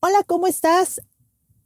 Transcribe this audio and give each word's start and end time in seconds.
Hola, 0.00 0.22
¿cómo 0.26 0.46
estás? 0.46 1.00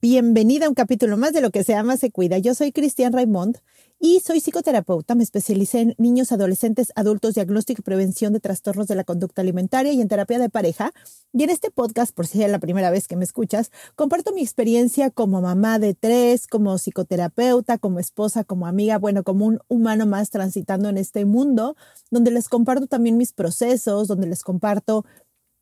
Bienvenida 0.00 0.66
a 0.66 0.68
un 0.68 0.76
capítulo 0.76 1.16
más 1.16 1.32
de 1.32 1.40
Lo 1.40 1.50
que 1.50 1.64
se 1.64 1.72
llama 1.72 1.96
Se 1.96 2.12
Cuida. 2.12 2.38
Yo 2.38 2.54
soy 2.54 2.70
Cristian 2.70 3.12
Raimond 3.12 3.58
y 3.98 4.20
soy 4.20 4.40
psicoterapeuta. 4.40 5.16
Me 5.16 5.24
especialicé 5.24 5.80
en 5.80 5.94
niños, 5.98 6.30
adolescentes, 6.30 6.92
adultos, 6.94 7.34
diagnóstico 7.34 7.80
y 7.80 7.82
prevención 7.82 8.32
de 8.32 8.38
trastornos 8.38 8.86
de 8.86 8.94
la 8.94 9.02
conducta 9.02 9.42
alimentaria 9.42 9.92
y 9.92 10.00
en 10.00 10.06
terapia 10.06 10.38
de 10.38 10.48
pareja. 10.48 10.92
Y 11.32 11.42
en 11.42 11.50
este 11.50 11.72
podcast, 11.72 12.14
por 12.14 12.28
si 12.28 12.42
es 12.42 12.50
la 12.50 12.60
primera 12.60 12.90
vez 12.90 13.08
que 13.08 13.16
me 13.16 13.24
escuchas, 13.24 13.72
comparto 13.96 14.32
mi 14.32 14.42
experiencia 14.42 15.10
como 15.10 15.42
mamá 15.42 15.80
de 15.80 15.94
tres, 15.94 16.46
como 16.46 16.78
psicoterapeuta, 16.78 17.78
como 17.78 17.98
esposa, 17.98 18.44
como 18.44 18.68
amiga, 18.68 18.96
bueno, 18.96 19.24
como 19.24 19.44
un 19.44 19.58
humano 19.66 20.06
más 20.06 20.30
transitando 20.30 20.88
en 20.88 20.98
este 20.98 21.24
mundo, 21.24 21.76
donde 22.12 22.30
les 22.30 22.48
comparto 22.48 22.86
también 22.86 23.16
mis 23.16 23.32
procesos, 23.32 24.06
donde 24.06 24.28
les 24.28 24.44
comparto 24.44 25.04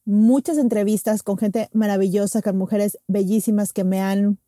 muchas 0.09 0.57
entrevistas 0.57 1.23
con 1.23 1.37
gente 1.37 1.69
maravillosa, 1.75 2.41
con 2.41 2.57
mujeres 2.57 2.99
bellísimas 3.09 3.75
que 3.75 3.85
me 3.85 4.01
han 4.01 4.39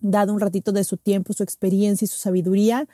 dado 0.00 0.34
un 0.34 0.40
ratito 0.40 0.72
de 0.72 0.82
su 0.82 0.96
tiempo, 0.96 1.32
su 1.32 1.44
experiencia 1.44 2.04
y 2.04 2.08
su 2.08 2.18
sabiduría 2.18 2.88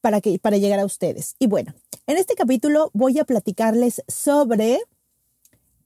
para, 0.00 0.20
que, 0.20 0.38
para 0.38 0.58
llegar 0.58 0.78
a 0.78 0.84
ustedes. 0.84 1.34
Y 1.40 1.48
bueno, 1.48 1.74
en 2.06 2.18
este 2.18 2.36
capítulo 2.36 2.90
voy 2.94 3.18
a 3.18 3.24
platicarles 3.24 4.04
sobre 4.06 4.78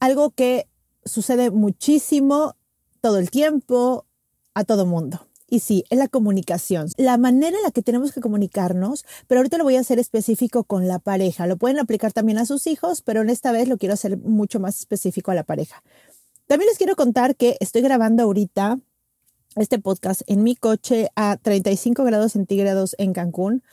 algo 0.01 0.33
que 0.33 0.69
sucede 1.07 1.51
muchísimo 1.51 2.57
todo 3.01 3.17
el 3.17 3.31
tiempo 3.31 4.05
a 4.53 4.65
todo 4.65 4.85
mundo. 4.85 5.30
Y 5.51 5.59
sí, 5.59 5.85
es 5.91 5.99
la 5.99 6.07
comunicación, 6.07 6.89
la 6.97 7.19
manera 7.19 7.57
en 7.57 7.65
la 7.65 7.73
que 7.73 7.83
tenemos 7.83 8.13
que 8.13 8.21
comunicarnos, 8.21 9.05
pero 9.27 9.41
ahorita 9.41 9.59
lo 9.59 9.65
voy 9.65 9.75
a 9.75 9.81
hacer 9.81 9.99
específico 9.99 10.63
con 10.63 10.87
la 10.87 11.01
pareja. 11.01 11.49
Lo 11.49 11.57
pueden 11.57 11.81
aplicar 11.81 12.13
también 12.13 12.39
a 12.39 12.47
sus 12.47 12.69
hijos, 12.69 13.03
pero 13.03 13.21
en 13.21 13.31
esta 13.31 13.51
vez 13.51 13.67
lo 13.67 13.77
quiero 13.77 13.95
hacer 13.95 14.17
mucho 14.17 14.61
más 14.61 14.79
específico 14.79 15.33
a 15.33 15.35
la 15.35 15.43
pareja. 15.43 15.83
También 16.47 16.69
les 16.69 16.79
quiero 16.79 16.95
contar 16.95 17.35
que 17.35 17.57
estoy 17.59 17.83
grabando 17.83 18.23
ahorita 18.23 18.79
este 19.57 19.81
podcast 19.81 20.23
en 20.29 20.45
mi 20.45 20.55
coche 20.55 21.09
a 21.17 21.37
35 21.37 22.05
grados 22.05 22.33
centígrados 22.33 22.95
en 22.99 23.13
Cancún. 23.13 23.65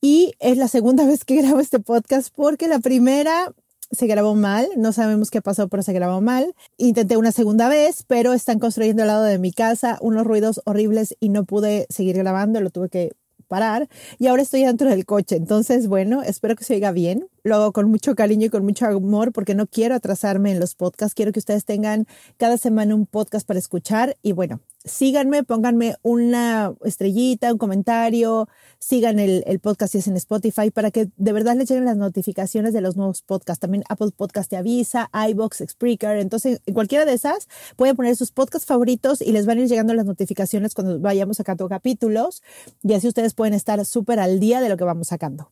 Y 0.00 0.34
es 0.40 0.56
la 0.56 0.66
segunda 0.66 1.06
vez 1.06 1.24
que 1.24 1.36
grabo 1.36 1.60
este 1.60 1.78
podcast 1.78 2.34
porque 2.34 2.66
la 2.66 2.80
primera 2.80 3.54
se 3.90 4.06
grabó 4.06 4.34
mal, 4.34 4.68
no 4.76 4.92
sabemos 4.92 5.30
qué 5.30 5.42
pasó, 5.42 5.68
pero 5.68 5.82
se 5.82 5.92
grabó 5.92 6.20
mal. 6.20 6.54
Intenté 6.76 7.16
una 7.16 7.32
segunda 7.32 7.68
vez, 7.68 8.04
pero 8.06 8.32
están 8.32 8.58
construyendo 8.58 9.02
al 9.02 9.08
lado 9.08 9.24
de 9.24 9.38
mi 9.38 9.52
casa 9.52 9.98
unos 10.00 10.24
ruidos 10.24 10.60
horribles 10.64 11.16
y 11.20 11.28
no 11.28 11.44
pude 11.44 11.86
seguir 11.90 12.16
grabando, 12.16 12.60
lo 12.60 12.70
tuve 12.70 12.88
que 12.88 13.12
parar 13.44 13.88
y 14.18 14.26
ahora 14.26 14.42
estoy 14.42 14.64
dentro 14.64 14.88
del 14.88 15.04
coche. 15.04 15.36
Entonces, 15.36 15.86
bueno, 15.86 16.22
espero 16.22 16.56
que 16.56 16.64
se 16.64 16.74
oiga 16.74 16.92
bien. 16.92 17.28
Lo 17.42 17.56
hago 17.56 17.72
con 17.72 17.90
mucho 17.90 18.14
cariño 18.14 18.46
y 18.46 18.50
con 18.50 18.64
mucho 18.64 18.86
amor 18.86 19.32
porque 19.32 19.54
no 19.54 19.66
quiero 19.66 19.94
atrasarme 19.94 20.52
en 20.52 20.60
los 20.60 20.74
podcasts. 20.74 21.14
Quiero 21.14 21.32
que 21.32 21.38
ustedes 21.38 21.64
tengan 21.64 22.06
cada 22.36 22.58
semana 22.58 22.94
un 22.94 23.06
podcast 23.06 23.46
para 23.46 23.58
escuchar 23.58 24.16
y 24.22 24.32
bueno, 24.32 24.60
síganme, 24.84 25.42
pónganme 25.44 25.96
una 26.02 26.74
estrellita, 26.84 27.52
un 27.52 27.58
comentario, 27.58 28.48
sigan 28.78 29.18
el, 29.18 29.42
el, 29.46 29.58
podcast 29.58 29.92
si 29.92 29.98
es 29.98 30.08
en 30.08 30.16
Spotify 30.16 30.70
para 30.70 30.90
que 30.90 31.08
de 31.16 31.32
verdad 31.32 31.56
les 31.56 31.68
lleguen 31.68 31.86
las 31.86 31.96
notificaciones 31.96 32.74
de 32.74 32.82
los 32.82 32.96
nuevos 32.96 33.22
podcasts. 33.22 33.60
También 33.60 33.84
Apple 33.88 34.10
Podcast 34.14 34.50
te 34.50 34.56
avisa, 34.56 35.10
iBox, 35.28 35.64
Spreaker. 35.68 36.18
Entonces, 36.18 36.60
en 36.66 36.74
cualquiera 36.74 37.04
de 37.04 37.14
esas 37.14 37.48
pueden 37.76 37.96
poner 37.96 38.14
sus 38.14 38.30
podcasts 38.30 38.66
favoritos 38.66 39.22
y 39.22 39.32
les 39.32 39.46
van 39.46 39.58
a 39.58 39.62
ir 39.62 39.68
llegando 39.68 39.94
las 39.94 40.04
notificaciones 40.04 40.74
cuando 40.74 41.00
vayamos 41.00 41.38
sacando 41.38 41.68
capítulos 41.68 42.42
y 42.82 42.92
así 42.92 43.08
ustedes 43.08 43.34
pueden 43.34 43.54
estar 43.54 43.82
súper 43.86 44.20
al 44.20 44.38
día 44.38 44.60
de 44.60 44.68
lo 44.68 44.76
que 44.76 44.84
vamos 44.84 45.08
sacando. 45.08 45.50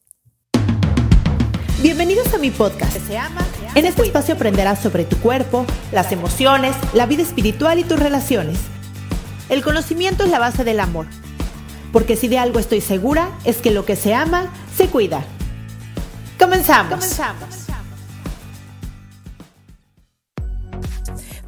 Bienvenidos 1.83 2.33
a 2.33 2.39
mi 2.39 2.51
podcast. 2.51 2.97
Se 3.07 3.15
llama 3.15 3.45
en 3.75 3.87
este 3.87 4.03
espacio 4.03 4.35
aprenderás 4.35 4.81
sobre 4.81 5.05
tu 5.05 5.17
cuerpo, 5.17 5.65
las 5.93 6.13
emociones, 6.13 6.77
la 6.93 7.07
vida 7.07 7.23
espiritual 7.23 7.79
y 7.79 7.85
tus 7.85 7.99
relaciones. 7.99 8.59
El 9.49 9.63
conocimiento 9.63 10.25
es 10.25 10.31
la 10.31 10.39
base 10.39 10.65
del 10.65 10.81
amor. 10.81 11.07
Porque 11.93 12.17
si 12.17 12.29
de 12.29 12.39
algo 12.39 12.59
estoy 12.59 12.81
segura 12.81 13.31
es 13.45 13.59
que 13.59 13.71
lo 13.71 13.85
que 13.85 13.97
se 13.97 14.15
ama, 14.15 14.53
se 14.77 14.89
cuida. 14.89 15.25
Comenzamos. 16.39 16.95
Comenzamos. 16.95 17.63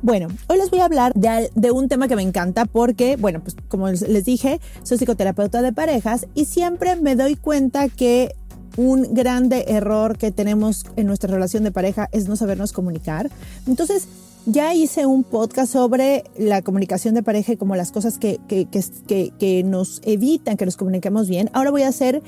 Bueno, 0.03 0.29
hoy 0.49 0.59
les 0.59 0.71
voy 0.71 0.81
a 0.81 0.85
hablar 0.85 1.15
de, 1.15 1.51
de, 1.55 1.71
un 1.71 1.89
tema 1.89 2.09
que 2.09 2.17
me 2.17 2.21
encanta 2.21 2.67
porque, 2.67 3.17
bueno, 3.17 3.41
pues 3.41 3.57
como 3.69 3.89
les 3.89 4.25
dije, 4.27 4.61
soy 4.83 4.99
psicoterapeuta 4.99 5.63
de 5.63 5.73
parejas 5.73 6.27
y 6.35 6.45
siempre 6.45 6.97
me 6.97 7.17
doy 7.17 7.37
cuenta 7.37 7.89
que 7.89 8.35
un 8.77 9.15
grande 9.15 9.65
error 9.69 10.19
que 10.19 10.31
tenemos 10.31 10.85
en 10.97 11.07
nuestra 11.07 11.33
relación 11.33 11.65
de 11.65 11.71
pareja 11.71 12.09
es 12.13 12.29
no 12.29 12.37
sabernos 12.37 12.73
comunicar. 12.73 13.31
Entonces, 13.67 14.07
ya 14.47 14.75
hice 14.75 15.07
un 15.07 15.25
podcast 15.25 15.73
sobre 15.73 16.25
la 16.37 16.63
comunicación 16.63 17.15
de 17.15 17.23
pareja 17.23 17.53
y 17.53 17.57
como 17.57 17.77
las 17.77 17.93
cosas 17.93 18.19
que, 18.19 18.41
que, 18.49 18.67
que, 18.67 19.33
que, 19.39 19.63
nos 19.65 20.01
evitan 20.05 20.57
que 20.57 20.65
nos 20.65 20.77
comuniquemos 20.77 21.29
bien. 21.29 21.51
Ahora 21.53 21.71
voy 21.71 21.83
a 21.83 21.89
hacer 21.89 22.23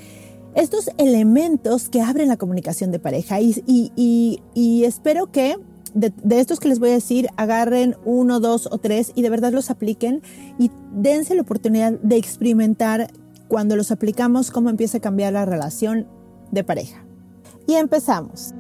estos 0.55 0.91
elementos 0.99 1.89
que 1.89 2.01
abren 2.01 2.29
la 2.29 2.37
comunicación 2.37 2.91
de 2.91 2.99
pareja 2.99 3.41
y, 3.41 3.63
y, 3.67 4.41
y, 4.55 4.85
espero 4.85 5.31
que 5.31 5.57
de, 5.95 6.13
de, 6.23 6.41
estos 6.41 6.61
que 6.61 6.69
les 6.69 6.79
voy 6.79 6.91
a 6.91 6.95
decir 6.95 7.29
agarren 7.37 7.97
uno, 8.05 8.41
dos 8.41 8.69
o 8.71 8.79
tres 8.79 9.13
y 9.15 9.23
de 9.23 9.31
verdad 9.31 9.53
los 9.53 9.71
apliquen 9.71 10.23
y 10.59 10.71
dense 10.95 11.35
la 11.35 11.43
oportunidad 11.43 11.93
de 11.93 12.17
experimentar 12.17 13.13
cuando 13.49 13.77
los 13.77 13.91
aplicamos 13.91 14.51
cómo 14.51 14.71
empieza 14.71 14.99
a 14.99 15.01
cambiar 15.01 15.35
la 15.35 15.45
relación 15.45 16.07
de 16.51 16.65
pareja. 16.65 17.05
Y 17.67 17.75
empezamos. 17.75 18.55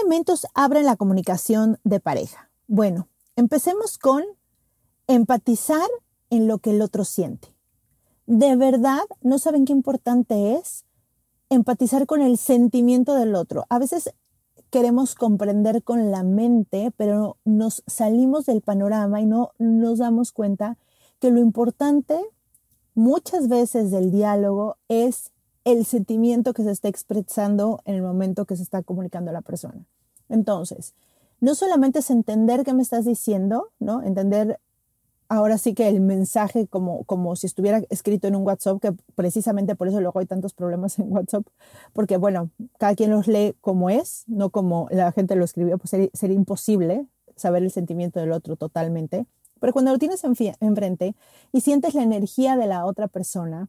Elementos 0.00 0.46
abren 0.54 0.86
la 0.86 0.96
comunicación 0.96 1.78
de 1.84 2.00
pareja? 2.00 2.50
Bueno, 2.66 3.08
empecemos 3.36 3.98
con 3.98 4.24
empatizar 5.06 5.88
en 6.30 6.46
lo 6.46 6.58
que 6.58 6.70
el 6.70 6.82
otro 6.82 7.04
siente. 7.04 7.54
De 8.26 8.56
verdad, 8.56 9.02
no 9.22 9.38
saben 9.38 9.64
qué 9.64 9.72
importante 9.72 10.54
es 10.54 10.84
empatizar 11.48 12.06
con 12.06 12.22
el 12.22 12.38
sentimiento 12.38 13.14
del 13.14 13.34
otro. 13.34 13.66
A 13.68 13.78
veces 13.78 14.14
queremos 14.70 15.14
comprender 15.16 15.82
con 15.82 16.10
la 16.10 16.22
mente, 16.22 16.92
pero 16.96 17.38
nos 17.44 17.82
salimos 17.86 18.46
del 18.46 18.62
panorama 18.62 19.20
y 19.20 19.26
no 19.26 19.50
nos 19.58 19.98
damos 19.98 20.32
cuenta 20.32 20.78
que 21.18 21.30
lo 21.30 21.40
importante 21.40 22.20
muchas 22.94 23.48
veces 23.48 23.90
del 23.90 24.10
diálogo 24.12 24.76
es 24.88 25.32
el 25.64 25.84
sentimiento 25.84 26.52
que 26.54 26.62
se 26.62 26.70
está 26.70 26.88
expresando 26.88 27.80
en 27.84 27.94
el 27.96 28.02
momento 28.02 28.44
que 28.44 28.56
se 28.56 28.62
está 28.62 28.82
comunicando 28.82 29.30
a 29.30 29.34
la 29.34 29.42
persona. 29.42 29.84
Entonces, 30.28 30.94
no 31.40 31.54
solamente 31.54 32.00
es 32.00 32.10
entender 32.10 32.64
qué 32.64 32.74
me 32.74 32.82
estás 32.82 33.04
diciendo, 33.04 33.70
¿no? 33.78 34.02
Entender 34.02 34.58
ahora 35.28 35.58
sí 35.58 35.74
que 35.74 35.88
el 35.88 36.00
mensaje 36.00 36.66
como, 36.66 37.04
como 37.04 37.36
si 37.36 37.46
estuviera 37.46 37.82
escrito 37.88 38.26
en 38.26 38.36
un 38.36 38.42
WhatsApp, 38.42 38.80
que 38.80 38.92
precisamente 39.14 39.76
por 39.76 39.88
eso 39.88 40.00
luego 40.00 40.18
hay 40.18 40.26
tantos 40.26 40.54
problemas 40.54 40.98
en 40.98 41.12
WhatsApp, 41.12 41.46
porque 41.92 42.16
bueno, 42.16 42.50
cada 42.78 42.94
quien 42.94 43.10
los 43.10 43.26
lee 43.26 43.54
como 43.60 43.90
es, 43.90 44.24
no 44.26 44.50
como 44.50 44.88
la 44.90 45.12
gente 45.12 45.36
lo 45.36 45.44
escribió, 45.44 45.78
pues 45.78 45.90
sería, 45.90 46.08
sería 46.12 46.36
imposible 46.36 47.06
saber 47.36 47.62
el 47.62 47.70
sentimiento 47.70 48.20
del 48.20 48.32
otro 48.32 48.56
totalmente. 48.56 49.24
Pero 49.60 49.72
cuando 49.72 49.92
lo 49.92 49.98
tienes 49.98 50.24
enfrente 50.24 51.14
y 51.52 51.60
sientes 51.60 51.94
la 51.94 52.02
energía 52.02 52.56
de 52.56 52.66
la 52.66 52.84
otra 52.84 53.08
persona 53.08 53.68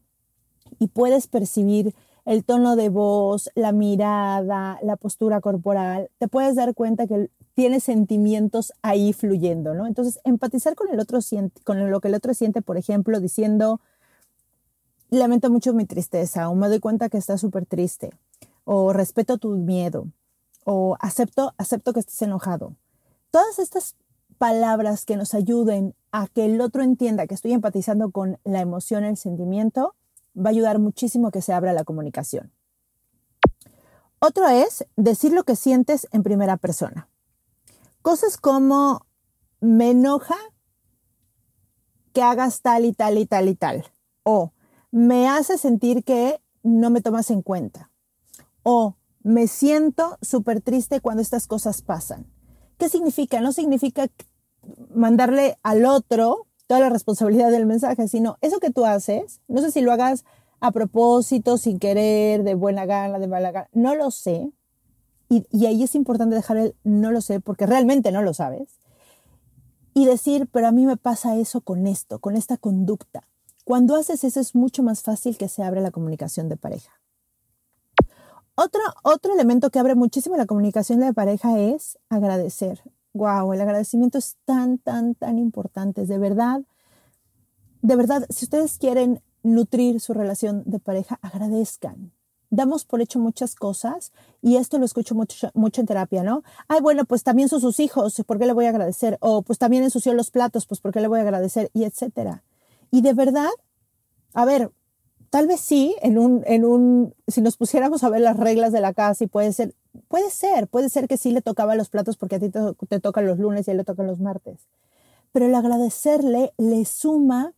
y 0.78 0.88
puedes 0.88 1.26
percibir 1.26 1.94
el 2.24 2.44
tono 2.44 2.76
de 2.76 2.88
voz, 2.88 3.50
la 3.54 3.72
mirada, 3.72 4.78
la 4.82 4.96
postura 4.96 5.40
corporal, 5.40 6.08
te 6.18 6.28
puedes 6.28 6.54
dar 6.54 6.74
cuenta 6.74 7.06
que 7.06 7.30
tiene 7.54 7.80
sentimientos 7.80 8.72
ahí 8.82 9.12
fluyendo, 9.12 9.74
¿no? 9.74 9.86
Entonces, 9.86 10.20
empatizar 10.24 10.74
con 10.74 10.88
el 10.88 11.00
otro 11.00 11.18
con 11.64 11.90
lo 11.90 12.00
que 12.00 12.08
el 12.08 12.14
otro 12.14 12.32
siente, 12.32 12.62
por 12.62 12.76
ejemplo, 12.76 13.20
diciendo, 13.20 13.80
lamento 15.10 15.50
mucho 15.50 15.74
mi 15.74 15.84
tristeza, 15.84 16.48
o 16.48 16.54
me 16.54 16.68
doy 16.68 16.80
cuenta 16.80 17.08
que 17.08 17.18
estás 17.18 17.40
súper 17.40 17.66
triste, 17.66 18.10
o 18.64 18.92
respeto 18.92 19.38
tu 19.38 19.50
miedo, 19.50 20.06
o 20.64 20.96
acepto, 21.00 21.54
acepto 21.58 21.92
que 21.92 22.00
estés 22.00 22.22
enojado. 22.22 22.74
Todas 23.30 23.58
estas 23.58 23.96
palabras 24.38 25.04
que 25.04 25.16
nos 25.16 25.34
ayuden 25.34 25.94
a 26.10 26.28
que 26.28 26.46
el 26.46 26.60
otro 26.60 26.82
entienda 26.82 27.26
que 27.26 27.34
estoy 27.34 27.52
empatizando 27.52 28.10
con 28.10 28.38
la 28.44 28.60
emoción, 28.60 29.04
el 29.04 29.16
sentimiento, 29.16 29.94
va 30.36 30.48
a 30.48 30.50
ayudar 30.50 30.78
muchísimo 30.78 31.30
que 31.30 31.42
se 31.42 31.52
abra 31.52 31.72
la 31.72 31.84
comunicación. 31.84 32.52
Otro 34.18 34.48
es 34.48 34.86
decir 34.96 35.32
lo 35.32 35.44
que 35.44 35.56
sientes 35.56 36.06
en 36.12 36.22
primera 36.22 36.56
persona. 36.56 37.08
Cosas 38.02 38.36
como 38.36 39.06
me 39.60 39.90
enoja 39.90 40.36
que 42.12 42.22
hagas 42.22 42.62
tal 42.62 42.84
y 42.84 42.92
tal 42.92 43.18
y 43.18 43.26
tal 43.26 43.48
y 43.48 43.54
tal. 43.54 43.84
O 44.22 44.52
me 44.90 45.28
hace 45.28 45.58
sentir 45.58 46.04
que 46.04 46.40
no 46.62 46.90
me 46.90 47.00
tomas 47.00 47.30
en 47.30 47.42
cuenta. 47.42 47.90
O 48.62 48.96
me 49.22 49.48
siento 49.48 50.18
súper 50.20 50.60
triste 50.60 51.00
cuando 51.00 51.22
estas 51.22 51.46
cosas 51.46 51.82
pasan. 51.82 52.26
¿Qué 52.78 52.88
significa? 52.88 53.40
No 53.40 53.52
significa 53.52 54.08
mandarle 54.94 55.58
al 55.62 55.84
otro 55.84 56.46
toda 56.72 56.80
la 56.80 56.88
responsabilidad 56.88 57.50
del 57.50 57.66
mensaje, 57.66 58.08
sino 58.08 58.38
eso 58.40 58.58
que 58.58 58.70
tú 58.70 58.86
haces, 58.86 59.42
no 59.46 59.60
sé 59.60 59.70
si 59.70 59.82
lo 59.82 59.92
hagas 59.92 60.24
a 60.58 60.70
propósito, 60.70 61.58
sin 61.58 61.78
querer, 61.78 62.44
de 62.44 62.54
buena 62.54 62.86
gana, 62.86 63.18
de 63.18 63.28
mala 63.28 63.52
gana, 63.52 63.68
no 63.74 63.94
lo 63.94 64.10
sé. 64.10 64.50
Y, 65.28 65.66
ahí 65.66 65.82
es 65.82 65.94
importante 65.94 66.34
dejar 66.34 66.56
el 66.56 66.74
no 66.82 67.10
lo 67.10 67.20
sé, 67.20 67.40
porque 67.40 67.66
realmente 67.66 68.10
no 68.10 68.22
lo 68.22 68.32
sabes. 68.32 68.80
Y 69.92 70.06
decir, 70.06 70.48
pero 70.50 70.66
a 70.66 70.72
mí 70.72 70.86
me 70.86 70.96
pasa 70.96 71.36
eso 71.36 71.60
con 71.60 71.86
esto, 71.86 72.20
con 72.20 72.36
esta 72.36 72.56
conducta. 72.56 73.28
Cuando 73.64 73.94
haces 73.94 74.24
eso 74.24 74.40
es 74.40 74.54
mucho 74.54 74.82
más 74.82 75.02
fácil 75.02 75.36
que 75.36 75.50
se 75.50 75.62
abra 75.62 75.82
la 75.82 75.90
comunicación 75.90 76.48
de 76.48 76.56
pareja. 76.56 77.02
Otro, 78.54 78.80
otro 79.02 79.34
elemento 79.34 79.68
que 79.68 79.78
abre 79.78 79.94
muchísimo 79.94 80.38
la 80.38 80.46
comunicación 80.46 81.00
de 81.00 81.12
pareja 81.12 81.58
es 81.58 81.98
agradecer 82.08 82.82
wow, 83.12 83.52
el 83.52 83.60
agradecimiento 83.60 84.18
es 84.18 84.36
tan, 84.44 84.78
tan, 84.78 85.14
tan 85.14 85.38
importante. 85.38 86.06
De 86.06 86.18
verdad, 86.18 86.62
de 87.82 87.96
verdad, 87.96 88.26
si 88.30 88.44
ustedes 88.44 88.78
quieren 88.78 89.20
nutrir 89.42 90.00
su 90.00 90.14
relación 90.14 90.62
de 90.66 90.78
pareja, 90.78 91.18
agradezcan. 91.22 92.12
Damos 92.50 92.84
por 92.84 93.00
hecho 93.00 93.18
muchas 93.18 93.54
cosas 93.54 94.12
y 94.42 94.56
esto 94.56 94.78
lo 94.78 94.84
escucho 94.84 95.14
mucho, 95.14 95.50
mucho 95.54 95.80
en 95.80 95.86
terapia, 95.86 96.22
¿no? 96.22 96.42
Ay, 96.68 96.80
bueno, 96.80 97.06
pues 97.06 97.22
también 97.22 97.48
son 97.48 97.60
sus 97.60 97.80
hijos, 97.80 98.22
¿por 98.26 98.38
qué 98.38 98.46
le 98.46 98.52
voy 98.52 98.66
a 98.66 98.68
agradecer? 98.68 99.16
O 99.20 99.42
pues 99.42 99.58
también 99.58 99.82
ensució 99.82 100.12
los 100.12 100.30
platos, 100.30 100.66
pues 100.66 100.80
¿por 100.80 100.92
qué 100.92 101.00
le 101.00 101.08
voy 101.08 101.20
a 101.20 101.22
agradecer? 101.22 101.70
Y 101.72 101.84
etcétera. 101.84 102.44
Y 102.90 103.00
de 103.00 103.14
verdad, 103.14 103.48
a 104.34 104.44
ver, 104.44 104.70
tal 105.32 105.46
vez 105.46 105.60
sí, 105.60 105.96
en 106.02 106.18
un, 106.18 106.44
en 106.46 106.64
un, 106.64 107.14
si 107.26 107.40
nos 107.40 107.56
pusiéramos 107.56 108.04
a 108.04 108.10
ver 108.10 108.20
las 108.20 108.36
reglas 108.36 108.70
de 108.70 108.80
la 108.80 108.92
casa 108.92 109.24
y 109.24 109.26
puede 109.26 109.52
ser, 109.52 109.74
Puede 110.08 110.30
ser, 110.30 110.68
puede 110.68 110.88
ser 110.88 111.06
que 111.06 111.18
sí 111.18 111.32
le 111.32 111.42
tocaba 111.42 111.74
los 111.74 111.90
platos 111.90 112.16
porque 112.16 112.36
a 112.36 112.40
ti 112.40 112.50
te, 112.50 113.00
tocan 113.00 113.26
los 113.26 113.38
lunes 113.38 113.66
y 113.66 113.70
a 113.70 113.72
él 113.72 113.78
le 113.78 113.84
tocan 113.84 114.06
los 114.06 114.20
martes. 114.20 114.68
Pero 115.32 115.46
el 115.46 115.54
agradecerle 115.54 116.52
le 116.56 116.84
suma 116.84 117.54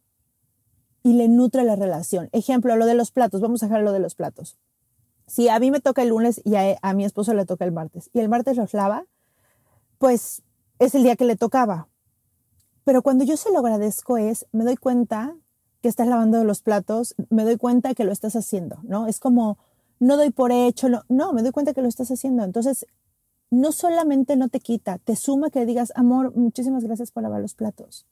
y 1.03 1.15
le 1.15 1.29
nutre 1.29 1.65
la 1.65 1.76
relación. 1.76 2.29
Ejemplo, 2.32 2.76
lo 2.76 2.87
de 2.87 2.94
los 2.94 3.12
platos, 3.12 3.41
vamos 3.41 3.62
a 3.62 3.67
dejar 3.67 3.82
lo 3.82 3.93
de 3.93 4.00
los 4.00 4.15
platos. 4.15 4.56
Si 5.26 5.49
a 5.49 5.59
mí 5.61 5.71
me 5.71 5.81
toca 5.81 6.03
el 6.03 6.09
lunes 6.09 6.41
y 6.44 6.56
a, 6.56 6.76
a 6.82 6.93
mi 6.93 7.05
esposo 7.05 7.35
le 7.35 7.47
toca 7.47 7.65
el 7.65 7.73
martes 7.73 8.11
y 8.12 8.21
el 8.21 8.29
martes 8.29 8.56
los 8.56 8.75
lava, 8.75 9.06
pues 9.99 10.43
es 10.79 10.94
el 10.94 11.05
día 11.05 11.17
que 11.17 11.25
le 11.25 11.37
tocaba. 11.37 11.88
Pero 12.85 13.03
cuando 13.03 13.25
yo 13.25 13.37
se 13.37 13.53
lo 13.53 13.61
agradezco 13.61 14.19
es, 14.19 14.47
me 14.53 14.65
doy 14.65 14.76
cuenta 14.76 15.37
que 15.85 15.89
estás 15.89 16.09
lavando 16.09 16.43
los 16.45 16.63
platos, 16.63 17.15
me 17.29 17.45
doy 17.45 17.59
cuenta 17.59 17.93
que 17.93 18.05
lo 18.05 18.13
estás 18.13 18.37
haciendo, 18.37 18.79
¿no? 18.85 19.07
Es 19.07 19.21
como 19.21 19.59
no 20.01 20.17
doy 20.17 20.31
por 20.31 20.51
hecho, 20.51 20.89
no, 21.11 21.33
me 21.35 21.43
doy 21.43 21.53
cuenta 21.53 21.75
que 21.75 21.83
lo 21.83 21.89
estás 21.89 22.11
haciendo. 22.11 22.43
Entonces, 22.43 22.87
no 23.51 23.71
solamente 23.71 24.35
no 24.37 24.49
te 24.49 24.61
quita, 24.61 24.97
te 24.97 25.15
suma 25.15 25.51
que 25.51 25.67
digas, 25.67 25.93
amor, 25.95 26.35
muchísimas 26.35 26.85
gracias 26.85 27.11
por 27.11 27.23
lavar 27.23 27.43
los 27.43 27.53
platos, 27.53 28.07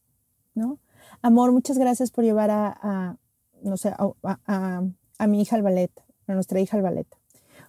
¿no? 0.55 0.81
Amor, 1.23 1.51
muchas 1.53 1.79
gracias 1.79 2.11
por 2.11 2.25
llevar 2.25 2.51
a, 2.51 3.17
no 3.63 3.79
sé, 3.79 3.95
a, 3.97 4.83
a, 5.19 5.27
mi 5.27 5.41
hija 5.41 5.57
al 5.57 5.63
ballet, 5.63 5.93
a 6.27 6.35
nuestra 6.35 6.61
hija 6.61 6.77
al 6.77 6.83
ballet. 6.83 7.07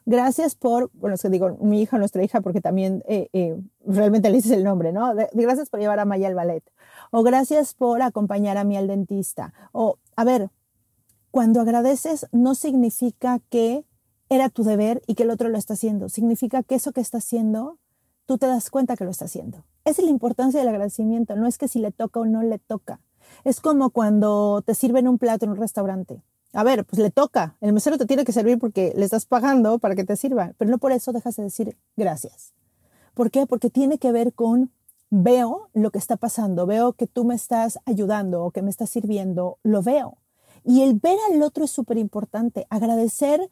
Gracias 0.05 0.55
por, 0.55 0.91
bueno, 0.93 1.15
es 1.15 1.21
que 1.21 1.29
digo 1.29 1.57
mi 1.61 1.81
hija, 1.81 1.97
nuestra 1.97 2.23
hija, 2.23 2.41
porque 2.41 2.61
también 2.61 3.03
eh, 3.07 3.29
eh, 3.33 3.57
realmente 3.85 4.29
le 4.29 4.37
dices 4.37 4.51
el 4.51 4.63
nombre, 4.63 4.91
¿no? 4.91 5.13
gracias 5.33 5.69
por 5.69 5.79
llevar 5.79 5.99
a 5.99 6.05
Maya 6.05 6.27
al 6.27 6.35
ballet. 6.35 6.63
O 7.11 7.23
gracias 7.23 7.73
por 7.73 8.01
acompañar 8.01 8.57
a 8.57 8.63
mí 8.63 8.75
al 8.75 8.87
dentista. 8.87 9.53
O, 9.71 9.97
a 10.15 10.23
ver, 10.23 10.49
cuando 11.31 11.61
agradeces 11.61 12.27
no 12.31 12.53
significa 12.53 13.39
que 13.49 13.85
era 14.29 14.49
tu 14.49 14.63
deber 14.63 15.01
y 15.07 15.15
que 15.15 15.23
el 15.23 15.29
otro 15.29 15.49
lo 15.49 15.57
está 15.57 15.73
haciendo. 15.73 16.09
Significa 16.09 16.63
que 16.63 16.75
eso 16.75 16.91
que 16.91 17.01
está 17.01 17.19
haciendo, 17.19 17.77
tú 18.25 18.37
te 18.37 18.47
das 18.47 18.69
cuenta 18.69 18.95
que 18.95 19.03
lo 19.03 19.11
está 19.11 19.25
haciendo. 19.25 19.63
Esa 19.85 20.01
es 20.01 20.05
la 20.05 20.11
importancia 20.11 20.59
del 20.59 20.69
agradecimiento. 20.69 21.35
No 21.35 21.47
es 21.47 21.57
que 21.57 21.67
si 21.67 21.79
le 21.79 21.91
toca 21.91 22.19
o 22.19 22.25
no 22.25 22.41
le 22.41 22.59
toca. 22.59 22.99
Es 23.43 23.61
como 23.61 23.89
cuando 23.89 24.61
te 24.65 24.75
sirven 24.75 25.07
un 25.07 25.17
plato 25.17 25.45
en 25.45 25.51
un 25.51 25.57
restaurante. 25.57 26.21
A 26.53 26.63
ver, 26.63 26.85
pues 26.85 27.01
le 27.01 27.09
toca. 27.09 27.57
El 27.61 27.73
mesero 27.73 27.97
te 27.97 28.05
tiene 28.05 28.25
que 28.25 28.31
servir 28.31 28.59
porque 28.59 28.93
le 28.95 29.05
estás 29.05 29.25
pagando 29.25 29.79
para 29.79 29.95
que 29.95 30.03
te 30.03 30.15
sirva, 30.15 30.53
pero 30.57 30.69
no 30.69 30.77
por 30.77 30.91
eso 30.91 31.11
dejas 31.11 31.35
de 31.35 31.43
decir 31.43 31.77
gracias. 31.97 32.53
¿Por 33.13 33.31
qué? 33.31 33.45
Porque 33.47 33.69
tiene 33.69 33.97
que 33.97 34.11
ver 34.11 34.33
con 34.33 34.71
veo 35.09 35.69
lo 35.73 35.91
que 35.91 35.99
está 35.99 36.17
pasando, 36.17 36.65
veo 36.65 36.93
que 36.93 37.05
tú 37.05 37.23
me 37.23 37.35
estás 37.35 37.79
ayudando 37.85 38.43
o 38.43 38.51
que 38.51 38.63
me 38.63 38.71
estás 38.71 38.89
sirviendo, 38.89 39.59
lo 39.61 39.83
veo. 39.83 40.17
Y 40.63 40.81
el 40.81 40.95
ver 40.95 41.17
al 41.31 41.41
otro 41.43 41.65
es 41.65 41.71
súper 41.71 41.97
importante. 41.97 42.65
Agradecer 42.69 43.49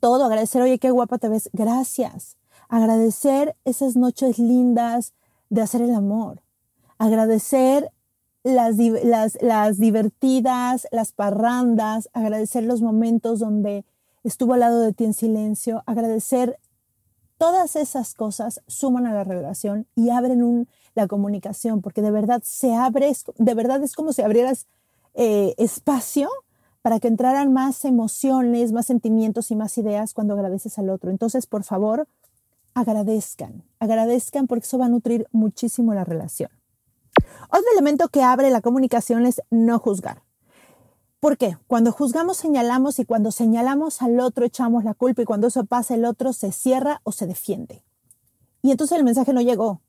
todo, 0.00 0.24
agradecer, 0.24 0.62
oye, 0.62 0.78
qué 0.78 0.90
guapa 0.90 1.18
te 1.18 1.28
ves, 1.28 1.50
gracias. 1.52 2.36
Agradecer 2.68 3.56
esas 3.64 3.96
noches 3.96 4.38
lindas 4.38 5.12
de 5.50 5.62
hacer 5.62 5.82
el 5.82 5.94
amor. 5.94 6.42
Agradecer 6.98 7.92
las, 8.46 8.76
las, 8.76 9.38
las 9.42 9.78
divertidas, 9.78 10.86
las 10.92 11.10
parrandas, 11.10 12.08
agradecer 12.12 12.62
los 12.62 12.80
momentos 12.80 13.40
donde 13.40 13.84
estuvo 14.22 14.54
al 14.54 14.60
lado 14.60 14.80
de 14.80 14.92
ti 14.92 15.04
en 15.04 15.14
silencio, 15.14 15.82
agradecer 15.84 16.58
todas 17.38 17.74
esas 17.74 18.14
cosas 18.14 18.62
suman 18.68 19.06
a 19.06 19.14
la 19.14 19.24
relación 19.24 19.86
y 19.96 20.10
abren 20.10 20.68
la 20.94 21.08
comunicación, 21.08 21.82
porque 21.82 22.02
de 22.02 22.12
verdad 22.12 22.40
se 22.44 22.72
abre, 22.72 23.12
de 23.36 23.54
verdad 23.54 23.82
es 23.82 23.94
como 23.94 24.12
si 24.12 24.22
abrieras 24.22 24.66
eh, 25.14 25.54
espacio 25.58 26.30
para 26.82 27.00
que 27.00 27.08
entraran 27.08 27.52
más 27.52 27.84
emociones, 27.84 28.70
más 28.70 28.86
sentimientos 28.86 29.50
y 29.50 29.56
más 29.56 29.76
ideas 29.76 30.14
cuando 30.14 30.34
agradeces 30.34 30.78
al 30.78 30.88
otro. 30.88 31.10
Entonces, 31.10 31.46
por 31.46 31.64
favor, 31.64 32.06
agradezcan, 32.74 33.64
agradezcan 33.80 34.46
porque 34.46 34.66
eso 34.66 34.78
va 34.78 34.86
a 34.86 34.88
nutrir 34.88 35.26
muchísimo 35.32 35.94
la 35.94 36.04
relación. 36.04 36.50
Otro 37.48 37.66
elemento 37.72 38.08
que 38.08 38.22
abre 38.22 38.50
la 38.50 38.60
comunicación 38.60 39.26
es 39.26 39.42
no 39.50 39.78
juzgar. 39.78 40.22
¿Por 41.20 41.36
qué? 41.36 41.58
Cuando 41.66 41.92
juzgamos 41.92 42.36
señalamos 42.36 42.98
y 42.98 43.04
cuando 43.04 43.30
señalamos 43.30 44.02
al 44.02 44.20
otro 44.20 44.44
echamos 44.44 44.84
la 44.84 44.94
culpa 44.94 45.22
y 45.22 45.24
cuando 45.24 45.46
eso 45.48 45.64
pasa 45.64 45.94
el 45.94 46.04
otro 46.04 46.32
se 46.32 46.52
cierra 46.52 47.00
o 47.04 47.12
se 47.12 47.26
defiende. 47.26 47.82
Y 48.62 48.70
entonces 48.70 48.98
el 48.98 49.04
mensaje 49.04 49.32
no 49.32 49.40
llegó. 49.40 49.80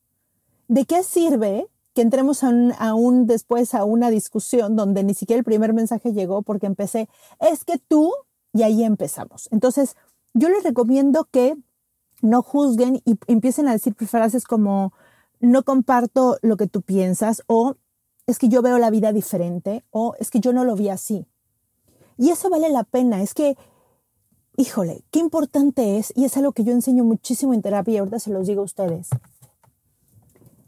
¿De 0.68 0.86
qué 0.86 1.04
sirve 1.04 1.68
que 1.98 2.04
entremos 2.04 2.44
a 2.44 2.94
un, 2.94 3.26
después 3.26 3.74
a 3.74 3.84
una 3.84 4.12
discusión 4.12 4.76
donde 4.76 5.04
ni 5.04 5.16
siquiera 5.16 5.40
el 5.40 5.44
primer 5.44 5.74
mensaje 5.74 6.14
llegó 6.14 6.44
porque 6.44 6.68
empecé, 6.68 7.10
es 7.40 7.66
que 7.66 7.80
tú, 7.80 8.14
y 8.54 8.62
ahí 8.62 8.84
empezamos. 8.84 9.50
Entonces, 9.52 9.96
yo 10.36 10.48
les 10.48 10.64
recomiendo 10.64 11.28
que 11.32 11.58
no 12.22 12.44
juzguen 12.44 13.02
y 13.04 13.18
empiecen 13.26 13.68
a 13.68 13.72
decir 13.72 13.96
frases 13.96 14.44
como, 14.44 14.94
no 15.40 15.64
comparto 15.64 16.38
lo 16.42 16.58
que 16.58 16.68
tú 16.68 16.82
piensas 16.82 17.44
o 17.48 17.76
es 18.26 18.40
que 18.40 18.50
yo 18.50 18.62
veo 18.62 18.78
la 18.78 18.90
vida 18.90 19.14
diferente 19.14 19.84
o 19.92 20.16
es 20.20 20.30
que 20.30 20.40
yo 20.40 20.54
no 20.54 20.64
lo 20.64 20.76
vi 20.76 20.90
así. 20.90 21.26
Y 22.18 22.32
eso 22.32 22.50
vale 22.50 22.70
la 22.70 22.84
pena, 22.84 23.22
es 23.22 23.34
que, 23.34 23.56
híjole, 24.58 25.04
qué 25.12 25.20
importante 25.20 25.98
es, 25.98 26.12
y 26.16 26.26
es 26.26 26.36
algo 26.36 26.52
que 26.52 26.64
yo 26.64 26.74
enseño 26.74 27.04
muchísimo 27.04 27.54
en 27.54 27.62
terapia 27.62 27.94
y 27.94 27.98
ahorita 27.98 28.20
se 28.20 28.32
los 28.32 28.48
digo 28.48 28.62
a 28.62 28.66
ustedes 28.66 29.10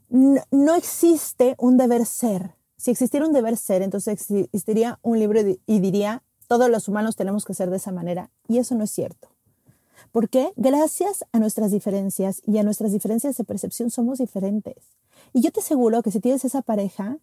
no, 0.10 0.76
existe 0.76 1.56
un 1.58 1.78
deber 1.78 2.06
ser. 2.06 2.56
Si 2.78 2.92
existiera 2.92 3.26
un 3.26 3.34
deber 3.34 3.58
ser, 3.58 3.82
entonces 3.82 4.30
existiría 4.32 5.00
un 5.02 5.20
libro 5.20 5.42
y 5.66 5.80
diría, 5.80 6.24
todos 6.48 6.70
los 6.70 6.88
humanos 6.88 7.16
tenemos 7.16 7.46
que 7.46 7.54
ser 7.54 7.70
de 7.70 7.78
esa 7.78 7.92
manera. 7.92 8.32
Y 8.48 8.58
eso 8.58 8.76
no 8.76 8.84
es 8.86 8.92
cierto. 8.92 9.30
¿Por 10.12 10.30
qué? 10.30 10.52
Gracias 10.56 11.26
a 11.32 11.40
nuestras 11.40 11.72
diferencias 11.72 12.42
y 12.46 12.58
a 12.58 12.64
nuestras 12.64 12.92
diferencias 12.92 13.38
de 13.38 13.44
percepción 13.44 13.90
somos 13.90 14.20
diferentes. 14.20 14.76
Y 15.34 15.42
yo 15.42 15.52
te 15.52 15.60
aseguro 15.60 16.02
que 16.02 16.12
si 16.12 16.20
tienes 16.20 16.46
esa 16.46 16.62
pareja, 16.62 17.18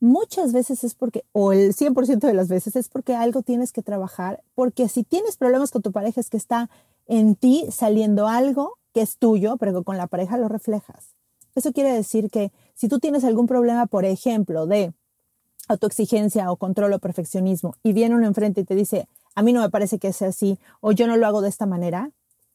muchas 0.00 0.52
veces 0.52 0.82
es 0.84 0.94
porque, 0.94 1.24
o 1.32 1.52
el 1.52 1.74
100% 1.74 2.26
de 2.26 2.34
las 2.34 2.48
veces 2.48 2.76
es 2.76 2.88
porque 2.88 3.14
algo 3.14 3.42
tienes 3.42 3.72
que 3.72 3.82
trabajar, 3.82 4.42
porque 4.54 4.88
si 4.88 5.04
tienes 5.04 5.36
problemas 5.36 5.70
con 5.70 5.82
tu 5.82 5.92
pareja 5.92 6.20
es 6.20 6.30
que 6.30 6.36
está 6.36 6.70
en 7.06 7.34
ti 7.36 7.66
saliendo 7.70 8.26
algo 8.26 8.78
que 8.92 9.02
es 9.02 9.18
tuyo, 9.18 9.56
pero 9.58 9.82
con 9.84 9.96
la 9.96 10.06
pareja 10.06 10.38
lo 10.38 10.48
reflejas. 10.48 11.14
Eso 11.54 11.72
quiere 11.72 11.92
decir 11.92 12.30
que 12.30 12.52
si 12.74 12.88
tú 12.88 12.98
tienes 12.98 13.24
algún 13.24 13.46
problema, 13.46 13.86
por 13.86 14.04
ejemplo, 14.04 14.66
de 14.66 14.92
autoexigencia 15.68 16.50
o 16.50 16.56
control 16.56 16.92
o 16.94 16.98
perfeccionismo, 16.98 17.74
y 17.82 17.92
viene 17.92 18.14
uno 18.14 18.26
enfrente 18.26 18.62
y 18.62 18.64
te 18.64 18.74
dice, 18.74 19.06
a 19.34 19.42
mí 19.42 19.52
no 19.52 19.60
me 19.60 19.70
parece 19.70 19.98
que 19.98 20.12
sea 20.12 20.28
así, 20.28 20.58
o 20.80 20.92
yo 20.92 21.06
no 21.06 21.16
lo 21.16 21.26
hago 21.26 21.42
de 21.42 21.48
esta 21.48 21.66
manera, 21.66 22.10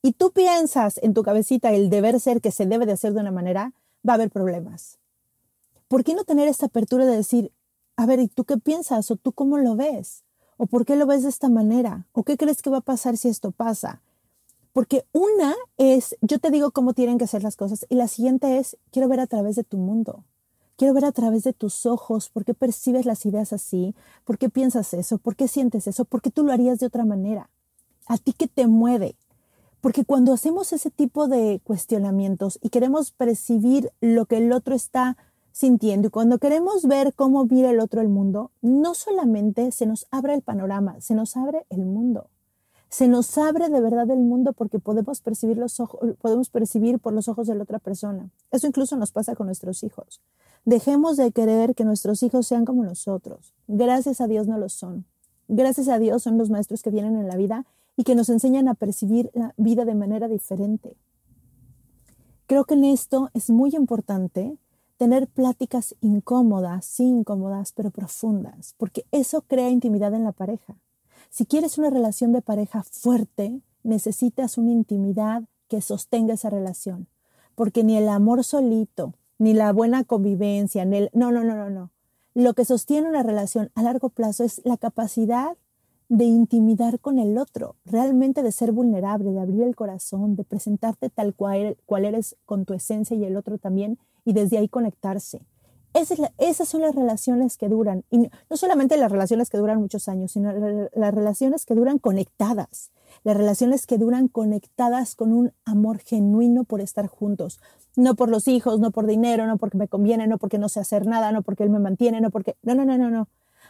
y 0.05 0.12
tú 0.12 0.29
piensas 0.29 1.00
en 1.01 1.15
tu 1.15 1.24
cabecita 1.24 1.71
el 1.71 1.89
deber 1.89 2.19
ser 2.19 2.39
que 2.39 2.51
se 2.51 2.67
debe 2.67 2.85
de 2.85 2.91
hacer 2.91 3.13
de 3.13 3.21
una 3.21 3.31
manera, 3.31 3.74
va 4.07 4.13
a 4.13 4.15
haber 4.17 4.29
problemas. 4.29 5.00
¿Por 5.88 6.03
qué 6.03 6.13
no 6.13 6.25
tener 6.25 6.47
esta 6.47 6.67
apertura 6.67 7.07
de 7.07 7.15
decir, 7.15 7.51
a 7.95 8.05
ver, 8.05 8.19
¿y 8.19 8.27
tú 8.27 8.43
qué 8.43 8.57
piensas? 8.57 9.09
¿O 9.09 9.15
tú 9.15 9.31
cómo 9.31 9.57
lo 9.57 9.75
ves? 9.75 10.24
¿O 10.57 10.67
por 10.67 10.85
qué 10.85 10.95
lo 10.95 11.07
ves 11.07 11.24
de 11.24 11.29
esta 11.29 11.50
manera? 11.50 12.05
¿O 12.12 12.21
qué 12.21 12.38
crees 12.38 12.62
que 12.62 12.69
va 12.69 12.77
a 12.77 12.81
pasar 12.81 13.17
si 13.17 13.29
esto 13.29 13.50
pasa? 13.50 14.03
Porque 14.74 15.07
una 15.12 15.55
es, 15.77 16.15
yo 16.21 16.38
te 16.38 16.51
digo 16.51 16.69
cómo 16.69 16.93
tienen 16.93 17.17
que 17.17 17.25
ser 17.25 17.41
las 17.41 17.55
cosas, 17.55 17.88
y 17.89 17.95
la 17.95 18.07
siguiente 18.07 18.59
es, 18.59 18.77
quiero 18.91 19.07
ver 19.07 19.21
a 19.21 19.25
través 19.25 19.55
de 19.55 19.63
tu 19.63 19.77
mundo. 19.77 20.24
Quiero 20.75 20.93
ver 20.93 21.05
a 21.05 21.13
través 21.13 21.43
de 21.43 21.53
tus 21.53 21.88
ojos 21.88 22.29
por 22.29 22.45
qué 22.45 22.53
percibes 22.53 23.07
las 23.07 23.25
ideas 23.25 23.53
así, 23.53 23.95
por 24.24 24.38
qué 24.38 24.50
piensas 24.50 24.93
eso, 24.93 25.17
por 25.17 25.35
qué 25.35 25.47
sientes 25.47 25.88
eso, 25.88 26.05
por 26.05 26.21
qué 26.21 26.29
tú 26.29 26.43
lo 26.43 26.53
harías 26.53 26.77
de 26.77 26.85
otra 26.85 27.05
manera. 27.05 27.50
A 28.05 28.19
ti 28.19 28.33
qué 28.33 28.47
te 28.47 28.67
mueve. 28.67 29.15
Porque 29.85 30.03
cuando 30.03 30.33
hacemos 30.33 30.73
ese 30.73 30.89
tipo 30.89 31.27
de 31.27 31.61
cuestionamientos 31.63 32.57
y 32.59 32.69
queremos 32.69 33.11
percibir 33.11 33.91
lo 34.01 34.25
que 34.25 34.37
el 34.37 34.51
otro 34.51 34.73
está 34.73 35.15
sintiendo 35.51 36.07
y 36.07 36.09
cuando 36.09 36.39
queremos 36.39 36.87
ver 36.87 37.13
cómo 37.13 37.45
vive 37.45 37.69
el 37.69 37.79
otro 37.79 38.01
el 38.01 38.09
mundo, 38.09 38.49
no 38.63 38.95
solamente 38.95 39.71
se 39.71 39.85
nos 39.85 40.07
abre 40.09 40.33
el 40.33 40.41
panorama, 40.41 40.99
se 41.01 41.13
nos 41.13 41.37
abre 41.37 41.67
el 41.69 41.85
mundo. 41.85 42.31
Se 42.89 43.07
nos 43.07 43.37
abre 43.37 43.69
de 43.69 43.79
verdad 43.79 44.09
el 44.09 44.21
mundo 44.21 44.53
porque 44.53 44.79
podemos 44.79 45.21
percibir, 45.21 45.59
los 45.59 45.79
ojos, 45.79 46.15
podemos 46.19 46.49
percibir 46.49 46.97
por 46.97 47.13
los 47.13 47.27
ojos 47.27 47.45
de 47.45 47.53
la 47.53 47.61
otra 47.61 47.77
persona. 47.77 48.31
Eso 48.49 48.65
incluso 48.65 48.97
nos 48.97 49.11
pasa 49.11 49.35
con 49.35 49.45
nuestros 49.45 49.83
hijos. 49.83 50.19
Dejemos 50.65 51.15
de 51.15 51.31
querer 51.31 51.75
que 51.75 51.85
nuestros 51.85 52.23
hijos 52.23 52.47
sean 52.47 52.65
como 52.65 52.83
nosotros. 52.83 53.53
Gracias 53.67 54.19
a 54.19 54.25
Dios 54.25 54.47
no 54.47 54.57
lo 54.57 54.67
son. 54.67 55.05
Gracias 55.47 55.89
a 55.89 55.99
Dios 55.99 56.23
son 56.23 56.39
los 56.39 56.49
maestros 56.49 56.81
que 56.81 56.89
vienen 56.89 57.17
en 57.17 57.27
la 57.27 57.35
vida 57.35 57.67
y 57.97 58.03
que 58.03 58.15
nos 58.15 58.29
enseñan 58.29 58.67
a 58.67 58.73
percibir 58.73 59.31
la 59.33 59.53
vida 59.57 59.85
de 59.85 59.95
manera 59.95 60.27
diferente. 60.27 60.97
Creo 62.47 62.65
que 62.65 62.75
en 62.75 62.85
esto 62.85 63.29
es 63.33 63.49
muy 63.49 63.75
importante 63.75 64.57
tener 64.97 65.27
pláticas 65.27 65.95
incómodas, 66.01 66.85
sí 66.85 67.03
incómodas, 67.03 67.73
pero 67.73 67.91
profundas, 67.91 68.75
porque 68.77 69.05
eso 69.11 69.41
crea 69.41 69.69
intimidad 69.69 70.13
en 70.13 70.23
la 70.23 70.31
pareja. 70.31 70.75
Si 71.29 71.45
quieres 71.45 71.77
una 71.77 71.89
relación 71.89 72.31
de 72.31 72.41
pareja 72.41 72.83
fuerte, 72.83 73.61
necesitas 73.83 74.57
una 74.57 74.71
intimidad 74.71 75.43
que 75.67 75.81
sostenga 75.81 76.35
esa 76.35 76.49
relación, 76.49 77.07
porque 77.55 77.83
ni 77.83 77.97
el 77.97 78.07
amor 78.09 78.43
solito, 78.43 79.13
ni 79.37 79.53
la 79.53 79.73
buena 79.73 80.03
convivencia, 80.03 80.85
ni 80.85 80.97
el... 80.97 81.09
No, 81.13 81.31
no, 81.31 81.43
no, 81.43 81.55
no, 81.55 81.69
no. 81.69 81.91
Lo 82.33 82.53
que 82.53 82.65
sostiene 82.65 83.09
una 83.09 83.23
relación 83.23 83.71
a 83.75 83.83
largo 83.83 84.09
plazo 84.09 84.43
es 84.43 84.61
la 84.65 84.77
capacidad 84.77 85.57
de 86.09 86.25
intimidar 86.25 87.00
con 87.00 87.17
el 87.19 87.38
otro, 87.38 87.75
realmente 87.85 88.43
de 88.43 88.51
ser 88.51 88.71
vulnerable, 88.71 89.31
de 89.31 89.39
abrir 89.39 89.63
el 89.63 89.75
corazón, 89.75 90.35
de 90.35 90.43
presentarte 90.43 91.09
tal 91.09 91.33
cual, 91.33 91.77
eres 92.05 92.35
con 92.45 92.65
tu 92.65 92.74
esencia 92.74 93.17
y 93.17 93.25
el 93.25 93.38
otro 93.38 93.57
también, 93.57 93.97
y 94.24 94.33
desde 94.33 94.57
ahí 94.57 94.67
conectarse. 94.67 95.41
esas 95.93 96.67
son 96.67 96.81
las 96.81 96.93
relaciones 96.93 97.57
que 97.57 97.69
duran, 97.69 98.03
y 98.12 98.17
no 98.19 98.57
solamente 98.57 98.97
las 98.97 99.12
relaciones 99.12 99.50
que 99.50 99.57
duran 99.57 99.79
muchos 99.79 100.07
años, 100.07 100.31
sino 100.31 100.51
las 100.93 101.13
relaciones 101.13 101.65
que 101.65 101.74
duran 101.74 101.97
conectadas, 102.00 102.91
las 103.24 103.38
relaciones 103.38 103.88
que 103.88 103.97
duran 103.97 104.27
conectadas 104.27 105.15
con 105.15 105.31
un 105.31 105.53
amor 105.63 106.00
genuino 106.00 106.65
por 106.65 106.81
estar 106.81 107.07
juntos. 107.07 107.59
No 107.95 108.15
por 108.15 108.29
los 108.29 108.47
hijos, 108.50 108.79
no 108.79 108.91
por 108.91 109.07
dinero, 109.07 109.47
no 109.47 109.57
porque 109.57 109.77
me 109.77 109.88
conviene, 109.88 110.27
no 110.27 110.38
porque 110.38 110.57
no 110.57 110.67
sé 110.67 110.81
hacer 110.81 111.05
nada, 111.07 111.31
no 111.31 111.43
porque 111.43 111.63
él 111.63 111.69
me 111.69 111.79
mantiene, 111.79 112.19
no 112.19 112.29
porque... 112.29 112.57
No, 112.62 112.75
no, 112.75 112.83
no, 112.83 112.97
no, 112.97 113.09
no. 113.09 113.29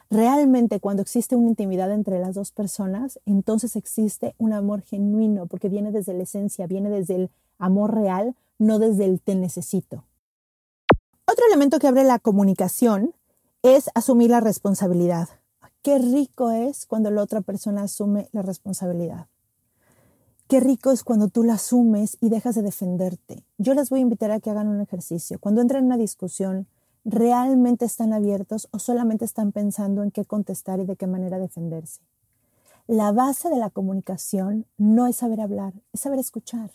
Realmente 0.09 0.79
cuando 0.79 1.01
existe 1.01 1.35
una 1.35 1.49
intimidad 1.49 1.91
entre 1.91 2.19
las 2.19 2.35
dos 2.35 2.51
personas, 2.51 3.19
entonces 3.25 3.75
existe 3.75 4.35
un 4.37 4.53
amor 4.53 4.81
genuino, 4.81 5.47
porque 5.47 5.69
viene 5.69 5.91
desde 5.91 6.13
la 6.13 6.23
esencia, 6.23 6.67
viene 6.67 6.89
desde 6.89 7.15
el 7.15 7.29
amor 7.57 7.95
real, 7.95 8.35
no 8.59 8.79
desde 8.79 9.05
el 9.05 9.19
te 9.19 9.35
necesito. 9.35 10.03
Otro 11.25 11.45
elemento 11.47 11.79
que 11.79 11.87
abre 11.87 12.03
la 12.03 12.19
comunicación 12.19 13.13
es 13.63 13.89
asumir 13.95 14.29
la 14.29 14.41
responsabilidad. 14.41 15.29
Qué 15.81 15.97
rico 15.97 16.51
es 16.51 16.85
cuando 16.85 17.09
la 17.09 17.23
otra 17.23 17.41
persona 17.41 17.83
asume 17.83 18.29
la 18.31 18.43
responsabilidad. 18.43 19.27
Qué 20.47 20.59
rico 20.59 20.91
es 20.91 21.03
cuando 21.03 21.29
tú 21.29 21.43
la 21.43 21.53
asumes 21.55 22.17
y 22.21 22.29
dejas 22.29 22.53
de 22.53 22.61
defenderte. 22.61 23.43
Yo 23.57 23.73
les 23.73 23.89
voy 23.89 23.99
a 23.99 24.01
invitar 24.03 24.29
a 24.29 24.39
que 24.39 24.51
hagan 24.51 24.67
un 24.67 24.81
ejercicio. 24.81 25.39
Cuando 25.39 25.61
entren 25.61 25.79
en 25.79 25.85
una 25.87 25.97
discusión, 25.97 26.67
¿realmente 27.05 27.85
están 27.85 28.11
abiertos 28.11 28.67
o 28.71 28.79
solamente 28.79 29.23
están 29.23 29.51
pensando 29.51 30.03
en 30.03 30.11
qué 30.11 30.25
contestar 30.25 30.79
y 30.79 30.85
de 30.85 30.97
qué 30.97 31.07
manera 31.07 31.39
defenderse? 31.39 32.01
La 32.87 33.11
base 33.11 33.49
de 33.49 33.57
la 33.57 33.69
comunicación 33.69 34.65
no 34.77 35.07
es 35.07 35.17
saber 35.17 35.39
hablar, 35.39 35.73
es 35.93 36.01
saber 36.01 36.19
escuchar. 36.19 36.71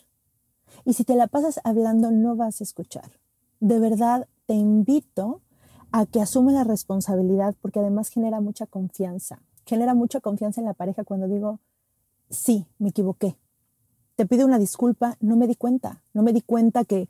Y 0.85 0.93
si 0.93 1.03
te 1.03 1.15
la 1.15 1.27
pasas 1.27 1.59
hablando, 1.63 2.11
no 2.11 2.35
vas 2.35 2.61
a 2.61 2.63
escuchar. 2.63 3.11
De 3.59 3.79
verdad, 3.79 4.27
te 4.45 4.53
invito 4.53 5.41
a 5.91 6.05
que 6.05 6.21
asumes 6.21 6.53
la 6.53 6.63
responsabilidad 6.63 7.55
porque 7.61 7.79
además 7.79 8.09
genera 8.09 8.39
mucha 8.39 8.65
confianza. 8.65 9.41
Genera 9.65 9.93
mucha 9.93 10.21
confianza 10.21 10.61
en 10.61 10.67
la 10.67 10.73
pareja 10.73 11.03
cuando 11.03 11.27
digo, 11.27 11.59
sí, 12.29 12.65
me 12.79 12.89
equivoqué, 12.89 13.37
te 14.15 14.25
pido 14.25 14.45
una 14.45 14.59
disculpa, 14.59 15.17
no 15.19 15.35
me 15.35 15.47
di 15.47 15.55
cuenta, 15.55 16.03
no 16.13 16.23
me 16.23 16.33
di 16.33 16.41
cuenta 16.41 16.85
que... 16.85 17.09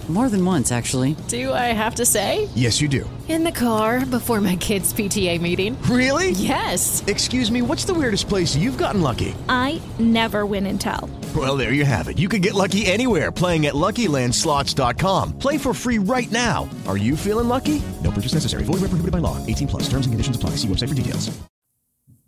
More 0.11 0.27
than 0.27 0.43
once, 0.43 0.73
actually. 0.73 1.15
Do 1.29 1.53
I 1.53 1.71
have 1.71 1.95
to 1.95 2.05
say? 2.05 2.49
Yes, 2.53 2.81
you 2.81 2.89
do. 2.89 3.09
In 3.29 3.45
the 3.45 3.51
car 3.51 4.05
before 4.05 4.41
my 4.41 4.57
kids' 4.57 4.91
PTA 4.91 5.39
meeting. 5.39 5.81
Really? 5.83 6.31
Yes. 6.31 7.01
Excuse 7.07 7.49
me, 7.49 7.61
what's 7.61 7.85
the 7.85 7.93
weirdest 7.93 8.27
place 8.27 8.53
you've 8.53 8.77
gotten 8.77 9.01
lucky? 9.01 9.33
I 9.47 9.81
never 9.99 10.45
win 10.45 10.65
and 10.65 10.81
tell. 10.81 11.09
Well, 11.33 11.55
there 11.55 11.71
you 11.71 11.85
have 11.85 12.09
it. 12.09 12.19
You 12.19 12.27
can 12.27 12.41
get 12.41 12.55
lucky 12.55 12.85
anywhere 12.87 13.31
playing 13.31 13.67
at 13.67 13.73
LuckyLandSlots.com. 13.73 15.39
Play 15.39 15.57
for 15.57 15.73
free 15.73 15.97
right 15.97 16.29
now. 16.29 16.67
Are 16.89 16.97
you 16.97 17.15
feeling 17.15 17.47
lucky? 17.47 17.81
No 18.03 18.11
purchase 18.11 18.33
necessary. 18.33 18.65
Void 18.65 18.81
where 18.81 18.91
prohibited 18.91 19.13
by 19.13 19.19
law. 19.19 19.37
18 19.47 19.69
plus. 19.69 19.83
Terms 19.83 20.07
and 20.07 20.11
conditions 20.11 20.35
apply. 20.35 20.57
See 20.57 20.67
website 20.67 20.89
for 20.89 20.95
details. 20.95 21.31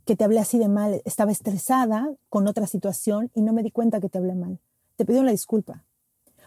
Que 0.06 0.16
te 0.16 0.24
hablé 0.24 0.40
así 0.40 0.58
de 0.58 0.70
mal. 0.70 1.02
Estaba 1.04 1.34
estresada 1.34 2.14
con 2.30 2.48
otra 2.48 2.66
situación 2.66 3.30
y 3.36 3.42
no 3.42 3.52
me 3.52 3.62
di 3.62 3.72
cuenta 3.72 4.00
que 4.00 4.08
te 4.08 4.20
hablé 4.20 4.36
mal. 4.36 4.60
Te 4.96 5.04
pido 5.04 5.20
una 5.20 5.32
disculpa. 5.32 5.84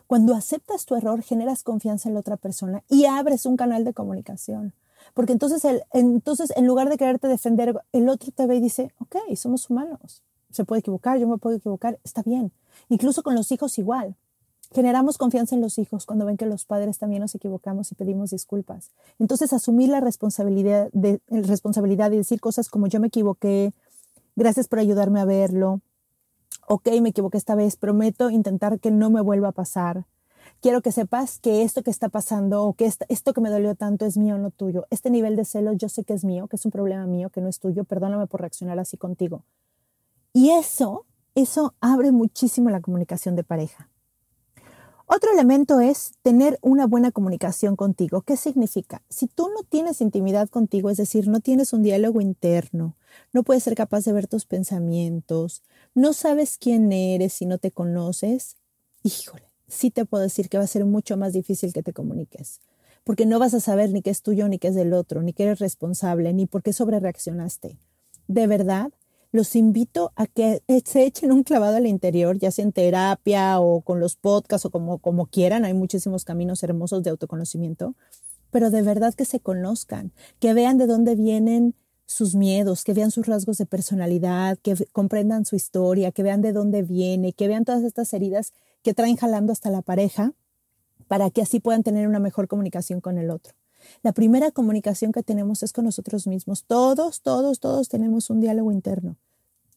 Cuando 0.06 0.34
aceptas 0.34 0.86
tu 0.86 0.94
error, 0.94 1.22
generas 1.22 1.62
confianza 1.62 2.08
en 2.08 2.14
la 2.14 2.20
otra 2.20 2.36
persona 2.36 2.82
y 2.88 3.06
abres 3.06 3.46
un 3.46 3.56
canal 3.56 3.84
de 3.84 3.92
comunicación. 3.92 4.72
Porque 5.14 5.32
entonces, 5.32 5.64
el, 5.64 5.82
entonces 5.92 6.52
en 6.56 6.66
lugar 6.66 6.88
de 6.88 6.96
quererte 6.96 7.28
defender, 7.28 7.80
el 7.92 8.08
otro 8.08 8.30
te 8.32 8.46
ve 8.46 8.56
y 8.56 8.60
dice, 8.60 8.92
ok, 9.00 9.16
somos 9.36 9.68
humanos. 9.70 10.22
Se 10.50 10.64
puede 10.64 10.80
equivocar, 10.80 11.18
yo 11.18 11.28
me 11.28 11.38
puedo 11.38 11.56
equivocar, 11.56 11.98
está 12.04 12.22
bien. 12.22 12.52
Incluso 12.88 13.22
con 13.22 13.34
los 13.34 13.50
hijos 13.52 13.78
igual. 13.78 14.16
Generamos 14.72 15.16
confianza 15.16 15.54
en 15.54 15.60
los 15.60 15.78
hijos 15.78 16.06
cuando 16.06 16.26
ven 16.26 16.36
que 16.36 16.46
los 16.46 16.64
padres 16.64 16.98
también 16.98 17.22
nos 17.22 17.34
equivocamos 17.34 17.92
y 17.92 17.94
pedimos 17.94 18.30
disculpas. 18.30 18.90
Entonces, 19.18 19.52
asumir 19.52 19.88
la 19.88 20.00
responsabilidad, 20.00 20.88
de, 20.92 21.20
responsabilidad 21.28 22.10
y 22.12 22.16
decir 22.16 22.40
cosas 22.40 22.68
como 22.68 22.86
yo 22.86 22.98
me 22.98 23.06
equivoqué, 23.08 23.72
gracias 24.34 24.66
por 24.66 24.80
ayudarme 24.80 25.20
a 25.20 25.24
verlo, 25.24 25.80
ok, 26.68 26.88
me 27.00 27.10
equivoqué 27.10 27.38
esta 27.38 27.54
vez, 27.54 27.76
prometo 27.76 28.30
intentar 28.30 28.80
que 28.80 28.90
no 28.90 29.10
me 29.10 29.20
vuelva 29.20 29.48
a 29.48 29.52
pasar. 29.52 30.06
Quiero 30.60 30.80
que 30.80 30.92
sepas 30.92 31.38
que 31.38 31.62
esto 31.62 31.82
que 31.82 31.90
está 31.90 32.08
pasando 32.08 32.64
o 32.64 32.74
que 32.74 32.90
esto 33.08 33.32
que 33.32 33.40
me 33.40 33.50
dolió 33.50 33.74
tanto 33.74 34.06
es 34.06 34.16
mío, 34.16 34.38
no 34.38 34.50
tuyo. 34.50 34.86
Este 34.90 35.10
nivel 35.10 35.36
de 35.36 35.44
celos 35.44 35.76
yo 35.76 35.88
sé 35.88 36.04
que 36.04 36.14
es 36.14 36.24
mío, 36.24 36.48
que 36.48 36.56
es 36.56 36.64
un 36.64 36.70
problema 36.70 37.06
mío, 37.06 37.30
que 37.30 37.40
no 37.40 37.48
es 37.48 37.58
tuyo. 37.58 37.84
Perdóname 37.84 38.26
por 38.26 38.40
reaccionar 38.40 38.78
así 38.78 38.96
contigo. 38.96 39.44
Y 40.32 40.50
eso, 40.50 41.04
eso 41.34 41.74
abre 41.80 42.10
muchísimo 42.10 42.70
la 42.70 42.80
comunicación 42.80 43.36
de 43.36 43.44
pareja. 43.44 43.90
Otro 45.08 45.30
elemento 45.32 45.78
es 45.78 46.14
tener 46.22 46.58
una 46.62 46.86
buena 46.86 47.12
comunicación 47.12 47.76
contigo. 47.76 48.22
¿Qué 48.22 48.36
significa? 48.36 49.02
Si 49.08 49.28
tú 49.28 49.48
no 49.54 49.62
tienes 49.62 50.00
intimidad 50.00 50.48
contigo, 50.48 50.90
es 50.90 50.96
decir, 50.96 51.28
no 51.28 51.38
tienes 51.38 51.72
un 51.72 51.84
diálogo 51.84 52.20
interno, 52.20 52.96
no 53.32 53.44
puedes 53.44 53.62
ser 53.62 53.76
capaz 53.76 54.04
de 54.04 54.12
ver 54.12 54.26
tus 54.26 54.46
pensamientos, 54.46 55.62
no 55.96 56.12
sabes 56.12 56.58
quién 56.58 56.92
eres 56.92 57.32
si 57.32 57.46
no 57.46 57.56
te 57.56 57.70
conoces, 57.70 58.56
híjole, 59.02 59.50
sí 59.66 59.90
te 59.90 60.04
puedo 60.04 60.22
decir 60.22 60.50
que 60.50 60.58
va 60.58 60.64
a 60.64 60.68
ser 60.68 60.84
mucho 60.84 61.16
más 61.16 61.32
difícil 61.32 61.72
que 61.72 61.82
te 61.82 61.94
comuniques, 61.94 62.60
porque 63.02 63.24
no 63.24 63.38
vas 63.38 63.54
a 63.54 63.60
saber 63.60 63.90
ni 63.90 64.02
qué 64.02 64.10
es 64.10 64.20
tuyo 64.20 64.46
ni 64.46 64.58
qué 64.58 64.68
es 64.68 64.74
del 64.74 64.92
otro, 64.92 65.22
ni 65.22 65.32
qué 65.32 65.44
eres 65.44 65.58
responsable, 65.58 66.34
ni 66.34 66.44
por 66.44 66.62
qué 66.62 66.74
sobrereaccionaste. 66.74 67.78
De 68.28 68.46
verdad, 68.46 68.92
los 69.32 69.56
invito 69.56 70.12
a 70.16 70.26
que 70.26 70.62
se 70.84 71.06
echen 71.06 71.32
un 71.32 71.44
clavado 71.44 71.76
al 71.76 71.86
interior, 71.86 72.38
ya 72.38 72.50
sea 72.50 72.66
en 72.66 72.72
terapia 72.72 73.58
o 73.60 73.80
con 73.80 73.98
los 73.98 74.16
podcasts 74.16 74.66
o 74.66 74.70
como, 74.70 74.98
como 74.98 75.26
quieran. 75.26 75.64
Hay 75.64 75.72
muchísimos 75.72 76.26
caminos 76.26 76.62
hermosos 76.62 77.02
de 77.04 77.10
autoconocimiento, 77.10 77.94
pero 78.50 78.70
de 78.70 78.82
verdad 78.82 79.14
que 79.14 79.24
se 79.24 79.40
conozcan, 79.40 80.12
que 80.40 80.52
vean 80.52 80.76
de 80.76 80.86
dónde 80.86 81.14
vienen 81.14 81.74
sus 82.06 82.34
miedos, 82.34 82.84
que 82.84 82.94
vean 82.94 83.10
sus 83.10 83.26
rasgos 83.26 83.58
de 83.58 83.66
personalidad, 83.66 84.58
que 84.58 84.76
comprendan 84.92 85.44
su 85.44 85.56
historia, 85.56 86.12
que 86.12 86.22
vean 86.22 86.40
de 86.40 86.52
dónde 86.52 86.82
viene, 86.82 87.32
que 87.32 87.48
vean 87.48 87.64
todas 87.64 87.82
estas 87.82 88.12
heridas 88.14 88.52
que 88.82 88.94
traen 88.94 89.16
jalando 89.16 89.52
hasta 89.52 89.70
la 89.70 89.82
pareja 89.82 90.32
para 91.08 91.30
que 91.30 91.42
así 91.42 91.60
puedan 91.60 91.82
tener 91.82 92.08
una 92.08 92.20
mejor 92.20 92.48
comunicación 92.48 93.00
con 93.00 93.18
el 93.18 93.30
otro. 93.30 93.54
La 94.02 94.12
primera 94.12 94.50
comunicación 94.50 95.12
que 95.12 95.22
tenemos 95.22 95.62
es 95.62 95.72
con 95.72 95.84
nosotros 95.84 96.26
mismos. 96.26 96.64
Todos, 96.64 97.20
todos, 97.20 97.60
todos 97.60 97.88
tenemos 97.88 98.30
un 98.30 98.40
diálogo 98.40 98.72
interno. 98.72 99.16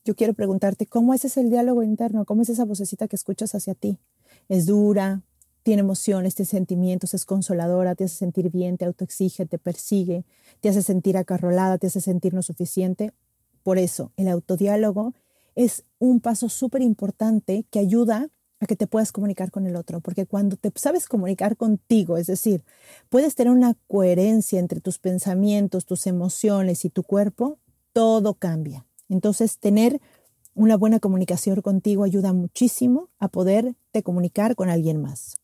Yo 0.06 0.16
quiero 0.16 0.34
preguntarte, 0.34 0.86
¿cómo 0.86 1.14
es 1.14 1.26
ese 1.26 1.44
diálogo 1.44 1.84
interno? 1.84 2.26
¿Cómo 2.26 2.42
es 2.42 2.50
esa 2.50 2.66
vocecita 2.66 3.08
que 3.08 3.16
escuchas 3.16 3.54
hacia 3.54 3.76
ti? 3.76 4.00
¿Es 4.48 4.66
dura? 4.66 5.22
¿Tiene 5.64 5.82
emociones, 5.82 6.36
tiene 6.36 6.50
sentimientos? 6.50 7.14
¿Es 7.14 7.26
consoladora? 7.26 7.96
¿Te 7.96 8.06
hace 8.06 8.16
sentir 8.16 8.50
bien? 8.50 8.78
¿Te 8.78 8.86
autoexige? 8.86 9.46
¿Te 9.46 9.58
persigue? 9.58 10.26
¿Te 10.62 10.70
hace 10.70 10.82
sentir 10.82 11.18
acarrolada? 11.18 11.78
¿Te 11.78 11.88
hace 11.88 12.02
sentir 12.02 12.34
no 12.34 12.42
suficiente? 12.42 13.12
Por 13.64 13.78
eso, 13.78 14.12
el 14.16 14.30
autodiálogo 14.30 15.14
es 15.56 15.84
un 16.00 16.22
paso 16.22 16.50
súper 16.50 16.82
importante 16.82 17.66
que 17.70 17.80
ayuda 17.80 18.30
a 18.62 18.66
que 18.66 18.76
te 18.76 18.88
puedas 18.88 19.12
comunicar 19.12 19.52
con 19.52 19.66
el 19.68 19.76
otro, 19.76 20.02
porque 20.02 20.26
cuando 20.26 20.58
te 20.58 20.72
sabes 20.76 21.08
comunicar 21.08 21.56
contigo, 21.56 22.18
es 22.18 22.28
decir, 22.28 22.64
puedes 23.10 23.36
tener 23.36 23.52
una 23.52 23.76
coherencia 23.88 24.60
entre 24.60 24.82
tus 24.82 25.00
pensamientos, 25.00 25.86
tus 25.86 26.08
emociones 26.08 26.84
y 26.84 26.90
tu 26.90 27.04
cuerpo, 27.04 27.58
todo 27.94 28.34
cambia. 28.34 28.86
Entonces, 29.08 29.60
tener 29.60 30.02
una 30.56 30.78
buena 30.78 31.00
comunicación 31.00 31.62
contigo 31.62 32.04
ayuda 32.04 32.34
muchísimo 32.34 33.10
a 33.18 33.30
poderte 33.30 34.04
comunicar 34.04 34.56
con 34.56 34.70
alguien 34.70 35.02
más. 35.02 35.38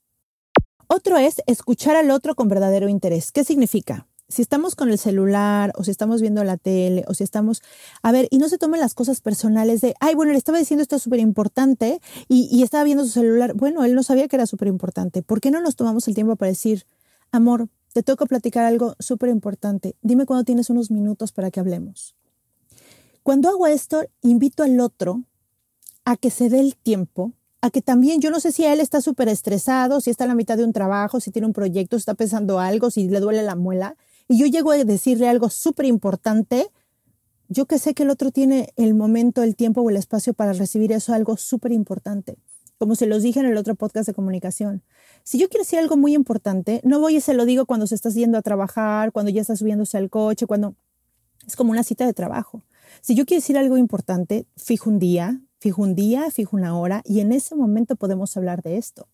Otro 0.88 1.18
es 1.18 1.42
escuchar 1.48 1.96
al 1.96 2.12
otro 2.12 2.36
con 2.36 2.48
verdadero 2.48 2.90
interés. 2.90 3.32
¿Qué 3.32 3.44
significa? 3.44 4.08
si 4.28 4.42
estamos 4.42 4.76
con 4.76 4.90
el 4.90 4.98
celular 4.98 5.72
o 5.76 5.84
si 5.84 5.92
estamos 5.92 6.22
viendo 6.22 6.44
la 6.44 6.58
tele 6.58 7.06
o 7.08 7.14
si 7.14 7.24
estamos, 7.24 7.62
a 8.02 8.12
ver, 8.12 8.28
y 8.32 8.38
no 8.38 8.50
se 8.50 8.58
tomen 8.58 8.80
las 8.80 8.94
cosas 8.94 9.22
personales 9.22 9.82
de, 9.82 9.94
ay, 10.00 10.16
bueno, 10.16 10.32
le 10.32 10.38
estaba 10.38 10.58
diciendo 10.58 10.82
esto 10.82 10.98
súper 11.00 11.20
importante 11.20 12.02
y, 12.28 12.64
estaba 12.64 12.84
viendo 12.84 13.04
su 13.06 13.12
celular. 13.12 13.54
Bueno, 13.54 13.84
él 13.84 13.94
no 13.94 14.04
sabía 14.04 14.28
que 14.28 14.36
era 14.36 14.48
súper 14.48 14.68
importante. 14.68 15.22
¿Por 15.22 15.42
qué 15.42 15.52
no 15.52 15.62
nos 15.62 15.76
tomamos 15.76 16.08
el 16.08 16.16
tiempo 16.16 16.36
para 16.36 16.50
decir, 16.50 16.86
amor, 17.32 17.70
te 17.94 18.02
toca 18.02 18.26
platicar 18.26 18.66
algo 18.66 18.96
súper 19.00 19.30
importante? 19.30 19.96
Dime 20.02 20.26
cuando 20.26 20.44
tienes 20.44 20.70
unos 20.70 20.90
minutos 20.90 21.32
para 21.32 21.52
que 21.52 21.60
hablemos. 21.60 22.16
Cuando 23.22 23.50
hago 23.50 23.68
esto, 23.68 24.04
invito 24.22 24.64
al 24.64 24.80
otro 24.80 25.24
a 26.04 26.18
que 26.18 26.30
se 26.30 26.50
dé 26.50 26.60
el 26.60 26.76
tiempo 26.76 27.34
a 27.62 27.70
que 27.72 27.82
también, 27.82 28.22
yo 28.22 28.32
no 28.32 28.40
sé 28.40 28.52
si 28.52 28.64
él 28.66 28.80
está 28.80 29.02
súper 29.02 29.28
estresado, 29.28 30.02
si 30.02 30.10
está 30.10 30.26
en 30.26 30.30
la 30.30 30.36
mitad 30.36 30.58
de 30.58 30.64
un 30.64 30.74
trabajo, 30.74 31.20
si 31.20 31.32
tiene 31.32 31.48
un 31.48 31.54
proyecto, 31.54 31.98
si 31.98 32.02
está 32.02 32.14
pensando 32.14 32.60
algo, 32.60 32.92
si 32.92 33.08
le 33.08 33.20
duele 33.20 33.44
la 33.44 33.56
muela, 33.56 33.96
y 34.28 34.38
yo 34.38 34.46
llego 34.46 34.72
a 34.72 34.84
decirle 34.84 35.30
algo 35.30 35.50
súper 35.50 35.86
importante, 35.86 36.70
yo 37.48 37.66
que 37.66 37.80
sé 37.80 37.94
que 37.94 38.04
el 38.04 38.10
otro 38.10 38.32
tiene 38.32 38.74
el 38.76 38.94
momento, 38.96 39.44
el 39.44 39.56
tiempo 39.56 39.82
o 39.82 39.90
el 39.90 39.98
espacio 39.98 40.34
para 40.34 40.54
recibir 40.54 40.92
eso, 40.92 41.14
algo 41.14 41.38
súper 41.38 41.72
importante. 41.72 42.38
Como 42.78 42.96
se 42.96 43.06
los 43.06 43.24
dije 43.24 43.40
en 43.40 43.46
el 43.46 43.56
otro 43.56 43.76
podcast 43.76 44.08
de 44.08 44.14
comunicación. 44.14 44.84
Si 45.24 45.38
yo 45.38 45.48
quiero 45.48 45.64
decir 45.64 45.80
algo 45.80 45.96
muy 45.96 46.14
importante, 46.14 46.82
no 46.84 47.00
voy 47.00 47.18
y 47.18 47.22
se 47.22 47.34
lo 47.34 47.46
digo 47.46 47.66
cuando 47.66 47.88
se 47.88 47.96
está 47.96 48.10
yendo 48.10 48.38
a 48.38 48.42
trabajar, 48.42 49.12
cuando 49.12 49.32
ya 49.32 49.42
está 49.42 49.56
subiéndose 49.56 49.98
al 49.98 50.10
coche, 50.10 50.46
cuando 50.46 50.76
es 51.48 51.56
como 51.56 51.72
una 51.72 51.84
cita 51.84 52.06
de 52.06 52.14
trabajo. 52.14 52.64
Si 53.02 53.16
yo 53.16 53.26
quiero 53.26 53.42
decir 53.42 53.58
algo 53.58 53.78
importante, 53.78 54.48
fijo 54.58 54.90
un 54.90 55.00
día, 55.00 55.42
fijo 55.60 55.82
un 55.82 55.96
día, 55.96 56.30
fijo 56.32 56.56
una 56.56 56.78
hora 56.78 57.02
y 57.06 57.20
en 57.20 57.32
ese 57.32 57.56
momento 57.56 57.96
podemos 57.96 58.36
hablar 58.38 58.62
de 58.62 58.78
esto. 58.78 59.08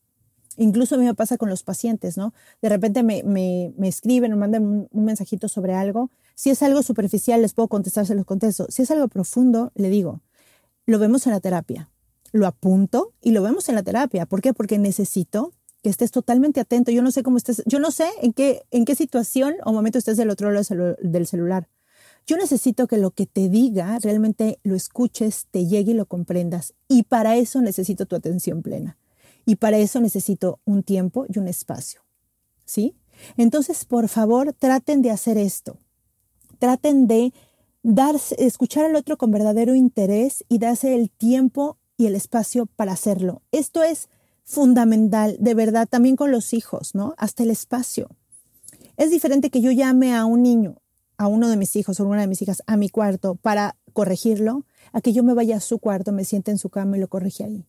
Incluso 0.58 0.96
a 0.96 0.98
mí 0.98 1.06
me 1.06 1.16
pasa 1.16 1.38
con 1.38 1.50
los 1.50 1.64
pacientes, 1.64 2.18
¿no? 2.18 2.34
De 2.62 2.70
repente 2.70 3.04
me, 3.04 3.24
me, 3.24 3.74
me 3.78 3.88
escriben 3.88 4.34
o 4.34 4.38
mandan 4.38 4.88
un, 4.92 5.06
mensajito 5.06 5.48
sobre 5.48 5.74
algo. 5.74 6.12
Si 6.36 6.50
es 6.50 6.62
algo 6.62 6.84
superficial, 6.84 7.42
les 7.42 7.54
puedo 7.54 7.68
contestar, 7.70 8.06
se 8.06 8.16
los 8.16 8.26
contesto. 8.26 8.68
Si 8.70 8.82
es 8.82 8.92
algo 8.92 9.08
profundo, 9.08 9.72
le 9.76 9.90
digo, 9.90 10.22
lo 10.86 11.00
vemos 11.00 11.26
en 11.26 11.34
la 11.34 11.40
terapia. 11.40 11.90
Lo 12.34 12.48
apunto 12.48 13.14
y 13.22 13.32
lo 13.32 13.44
vemos 13.44 13.70
en 13.70 13.76
la 13.76 13.84
terapia. 13.84 14.26
¿Por 14.26 14.42
qué? 14.42 14.54
Porque 14.54 14.78
necesito 14.78 15.54
que 15.84 15.90
estés 15.90 16.12
totalmente 16.12 16.60
atento. 16.60 16.92
Yo 16.92 17.02
no 17.02 17.12
sé 17.12 17.24
cómo 17.24 17.38
estés, 17.38 17.64
yo 17.66 17.80
no 17.80 17.92
sé 17.92 18.10
en 18.22 18.34
qué, 18.34 18.64
en 18.72 18.86
qué 18.86 18.96
situación 18.96 19.56
o 19.64 19.72
momento 19.74 19.98
estés 19.98 20.18
del 20.18 20.30
otro 20.30 20.52
lado 20.52 20.96
del 21.02 21.28
celular. 21.28 21.70
Yo 22.26 22.38
necesito 22.38 22.88
que 22.88 22.98
lo 22.98 23.12
que 23.12 23.26
te 23.26 23.50
diga 23.50 23.98
realmente 24.00 24.60
lo 24.64 24.76
escuches, 24.76 25.48
te 25.52 25.66
llegue 25.66 25.92
y 25.92 25.96
lo 25.96 26.06
comprendas. 26.06 26.74
Y 26.88 27.04
para 27.04 27.36
eso 27.36 27.62
necesito 27.62 28.06
tu 28.06 28.16
atención 28.16 28.62
plena. 28.62 28.98
Y 29.46 29.56
para 29.56 29.78
eso 29.78 30.00
necesito 30.00 30.60
un 30.66 30.84
tiempo 30.84 31.26
y 31.28 31.40
un 31.40 31.48
espacio. 31.48 32.02
¿Sí? 32.66 32.96
Entonces, 33.38 33.86
por 33.86 34.08
favor, 34.08 34.54
traten 34.54 35.02
de 35.02 35.12
hacer 35.12 35.38
esto. 35.38 35.78
Traten 36.60 37.08
de 37.08 37.34
escuchar 38.38 38.86
al 38.86 38.96
otro 38.96 39.18
con 39.18 39.32
verdadero 39.32 39.76
interés 39.76 40.46
y 40.48 40.60
darse 40.60 40.96
el 40.96 41.10
tiempo 41.10 41.78
y 41.98 42.06
el 42.06 42.16
espacio 42.16 42.68
para 42.68 42.94
hacerlo. 42.94 43.42
Esto 43.52 43.84
es 43.84 44.10
fundamental, 44.44 45.38
de 45.40 45.54
verdad, 45.54 45.88
también 45.88 46.16
con 46.16 46.32
los 46.32 46.54
hijos, 46.54 46.94
¿no? 46.96 47.14
Hasta 47.18 47.44
el 47.44 47.50
espacio. 47.50 48.10
Es 48.98 49.10
diferente 49.10 49.50
que 49.50 49.62
yo 49.62 49.72
llame 49.72 50.14
a 50.16 50.26
un 50.26 50.44
niño, 50.44 50.81
a 51.22 51.28
uno 51.28 51.50
de 51.50 51.56
mis 51.56 51.76
hijos 51.76 52.00
o 52.00 52.06
una 52.06 52.22
de 52.22 52.28
mis 52.28 52.42
hijas, 52.42 52.64
a 52.66 52.78
mi 52.78 52.90
cuarto 52.90 53.36
para 53.36 53.76
corregirlo, 53.94 54.66
a 54.92 55.02
que 55.02 55.14
yo 55.14 55.24
me 55.24 55.36
vaya 55.36 55.58
a 55.58 55.60
su 55.60 55.78
cuarto, 55.78 56.12
me 56.12 56.26
siente 56.26 56.50
en 56.50 56.58
su 56.58 56.70
cama 56.70 56.98
y 56.98 57.00
lo 57.00 57.10
corrige 57.10 57.44
ahí. 57.44 57.68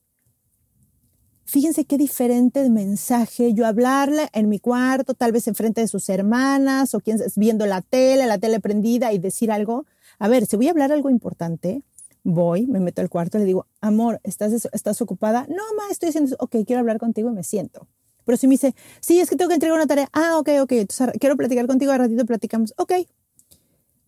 Fíjense 1.44 1.84
qué 1.84 1.98
diferente 1.98 2.66
mensaje 2.70 3.52
yo 3.52 3.66
hablarle 3.66 4.30
en 4.32 4.48
mi 4.48 4.58
cuarto, 4.58 5.12
tal 5.12 5.32
vez 5.32 5.48
enfrente 5.48 5.82
de 5.82 5.88
sus 5.88 6.08
hermanas 6.08 6.94
o 6.94 7.00
quien 7.00 7.18
viendo 7.36 7.66
la 7.66 7.82
tele, 7.82 8.26
la 8.26 8.38
tele 8.38 8.58
prendida 8.58 9.12
y 9.12 9.18
decir 9.18 9.52
algo. 9.52 9.84
A 10.18 10.28
ver, 10.28 10.46
si 10.46 10.56
voy 10.56 10.68
a 10.68 10.70
hablar 10.70 10.90
algo 10.90 11.10
importante, 11.10 11.82
voy, 12.24 12.66
me 12.66 12.80
meto 12.80 13.02
al 13.02 13.10
cuarto 13.10 13.36
le 13.36 13.44
digo, 13.44 13.66
amor, 13.82 14.18
¿estás, 14.24 14.66
¿estás 14.72 15.02
ocupada? 15.02 15.46
No, 15.50 15.62
ma, 15.76 15.90
estoy 15.90 16.08
haciendo 16.08 16.28
eso. 16.28 16.36
Ok, 16.40 16.56
quiero 16.66 16.80
hablar 16.80 16.96
contigo 16.96 17.28
y 17.28 17.34
me 17.34 17.44
siento. 17.44 17.86
Pero 18.24 18.38
si 18.38 18.46
me 18.46 18.54
dice, 18.54 18.74
sí, 19.02 19.20
es 19.20 19.28
que 19.28 19.36
tengo 19.36 19.50
que 19.50 19.56
entregar 19.56 19.76
una 19.76 19.86
tarea. 19.86 20.08
Ah, 20.14 20.38
ok, 20.38 20.48
ok, 20.62 20.72
entonces 20.72 21.10
quiero 21.20 21.36
platicar 21.36 21.66
contigo, 21.66 21.92
a 21.92 21.98
ratito 21.98 22.24
platicamos. 22.24 22.72
Ok. 22.78 22.92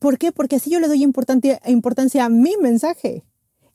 ¿Por 0.05 0.19
qué? 0.19 0.33
Porque 0.33 0.57
así 0.57 0.69
yo 0.69 0.81
le 0.81 0.89
doy 0.89 1.03
importancia, 1.03 1.59
a 1.65 2.29
mi 2.29 2.59
mensaje. 2.61 3.25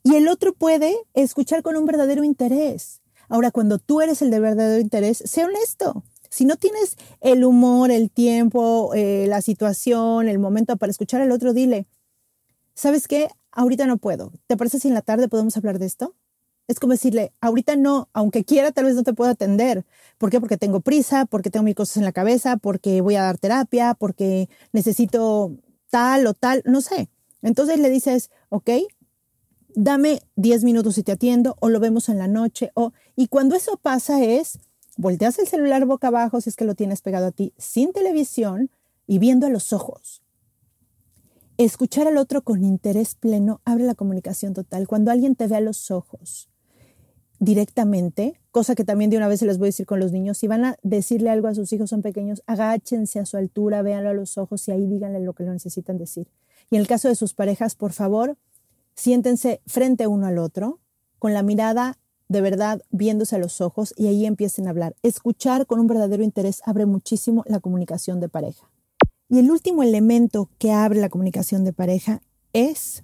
Y 0.04 0.14
el 0.14 0.28
otro 0.28 0.52
puede 0.52 0.94
escuchar 1.12 1.64
con 1.64 1.76
un 1.76 1.86
verdadero 1.86 2.22
interés. 2.22 3.00
Ahora, 3.28 3.50
cuando 3.50 3.80
tú 3.80 4.00
eres 4.00 4.22
el 4.22 4.30
de 4.30 4.38
verdadero 4.38 4.80
interés, 4.80 5.24
sé 5.26 5.44
honesto. 5.44 6.04
Si 6.28 6.44
no 6.44 6.54
tienes 6.54 6.94
el 7.20 7.44
humor, 7.44 7.90
el 7.90 8.12
tiempo, 8.12 8.94
eh, 8.94 9.26
la 9.26 9.42
situación, 9.42 10.28
el 10.28 10.38
momento 10.38 10.76
para 10.76 10.92
escuchar 10.92 11.20
al 11.20 11.32
otro, 11.32 11.52
dile, 11.52 11.88
¿sabes 12.74 13.08
qué? 13.08 13.28
Ahorita 13.50 13.88
no 13.88 13.96
puedo. 13.96 14.30
¿Te 14.46 14.56
parece 14.56 14.78
si 14.78 14.86
en 14.86 14.94
la 14.94 15.02
tarde 15.02 15.26
podemos 15.26 15.56
hablar 15.56 15.80
de 15.80 15.86
esto? 15.86 16.14
Es 16.68 16.78
como 16.78 16.92
decirle, 16.92 17.32
ahorita 17.40 17.74
no, 17.74 18.08
aunque 18.12 18.44
quiera, 18.44 18.70
tal 18.70 18.84
vez 18.84 18.94
no 18.94 19.02
te 19.02 19.14
puedo 19.14 19.32
atender. 19.32 19.84
¿Por 20.16 20.30
qué? 20.30 20.38
Porque 20.38 20.56
tengo 20.56 20.78
prisa, 20.78 21.26
porque 21.26 21.50
tengo 21.50 21.64
mil 21.64 21.74
cosas 21.74 21.96
en 21.96 22.04
la 22.04 22.12
cabeza, 22.12 22.56
porque 22.56 23.00
voy 23.00 23.16
a 23.16 23.22
dar 23.22 23.36
terapia, 23.36 23.94
porque 23.94 24.48
necesito 24.72 25.56
tal 25.90 26.26
o 26.26 26.34
tal, 26.34 26.62
no 26.64 26.80
sé. 26.80 27.10
Entonces 27.42 27.78
le 27.78 27.90
dices, 27.90 28.30
ok, 28.48 28.70
dame 29.74 30.22
10 30.36 30.64
minutos 30.64 30.98
y 30.98 31.02
te 31.02 31.12
atiendo, 31.12 31.56
o 31.60 31.68
lo 31.68 31.80
vemos 31.80 32.08
en 32.08 32.18
la 32.18 32.28
noche, 32.28 32.70
o, 32.74 32.92
y 33.16 33.28
cuando 33.28 33.56
eso 33.56 33.76
pasa 33.76 34.22
es, 34.24 34.58
volteas 34.96 35.38
el 35.38 35.48
celular 35.48 35.86
boca 35.86 36.08
abajo 36.08 36.40
si 36.40 36.50
es 36.50 36.56
que 36.56 36.64
lo 36.64 36.74
tienes 36.74 37.02
pegado 37.02 37.26
a 37.26 37.32
ti, 37.32 37.52
sin 37.58 37.92
televisión 37.92 38.70
y 39.06 39.18
viendo 39.18 39.46
a 39.46 39.50
los 39.50 39.72
ojos. 39.72 40.22
Escuchar 41.56 42.08
al 42.08 42.16
otro 42.16 42.42
con 42.42 42.64
interés 42.64 43.14
pleno 43.14 43.60
abre 43.64 43.84
la 43.84 43.94
comunicación 43.94 44.54
total. 44.54 44.88
Cuando 44.88 45.10
alguien 45.10 45.34
te 45.34 45.46
ve 45.46 45.56
a 45.56 45.60
los 45.60 45.90
ojos 45.90 46.49
directamente, 47.40 48.40
cosa 48.52 48.76
que 48.76 48.84
también 48.84 49.10
de 49.10 49.16
una 49.16 49.26
vez 49.26 49.40
se 49.40 49.46
les 49.46 49.58
voy 49.58 49.66
a 49.66 49.70
decir 49.70 49.86
con 49.86 49.98
los 49.98 50.12
niños, 50.12 50.38
si 50.38 50.46
van 50.46 50.64
a 50.64 50.76
decirle 50.82 51.30
algo 51.30 51.48
a 51.48 51.54
sus 51.54 51.72
hijos, 51.72 51.90
son 51.90 52.02
pequeños, 52.02 52.42
agáchense 52.46 53.18
a 53.18 53.26
su 53.26 53.36
altura, 53.36 53.82
véanlo 53.82 54.10
a 54.10 54.14
los 54.14 54.38
ojos 54.38 54.68
y 54.68 54.70
ahí 54.70 54.86
díganle 54.86 55.18
lo 55.18 55.32
que 55.32 55.42
lo 55.42 55.52
necesitan 55.52 55.98
decir. 55.98 56.28
Y 56.70 56.76
en 56.76 56.82
el 56.82 56.86
caso 56.86 57.08
de 57.08 57.16
sus 57.16 57.34
parejas, 57.34 57.74
por 57.74 57.92
favor, 57.92 58.36
Siéntense 59.00 59.62
frente 59.66 60.06
uno 60.06 60.26
al 60.26 60.36
otro, 60.36 60.78
con 61.18 61.32
la 61.32 61.42
mirada 61.42 61.96
de 62.28 62.42
verdad 62.42 62.82
viéndose 62.90 63.34
a 63.34 63.38
los 63.38 63.62
ojos 63.62 63.94
y 63.96 64.08
ahí 64.08 64.26
empiecen 64.26 64.66
a 64.66 64.70
hablar. 64.70 64.94
Escuchar 65.02 65.66
con 65.66 65.80
un 65.80 65.86
verdadero 65.86 66.22
interés 66.22 66.60
abre 66.66 66.84
muchísimo 66.84 67.42
la 67.46 67.60
comunicación 67.60 68.20
de 68.20 68.28
pareja. 68.28 68.70
Y 69.30 69.38
el 69.38 69.50
último 69.50 69.82
elemento 69.82 70.50
que 70.58 70.70
abre 70.70 71.00
la 71.00 71.08
comunicación 71.08 71.64
de 71.64 71.72
pareja 71.72 72.20
es 72.52 73.02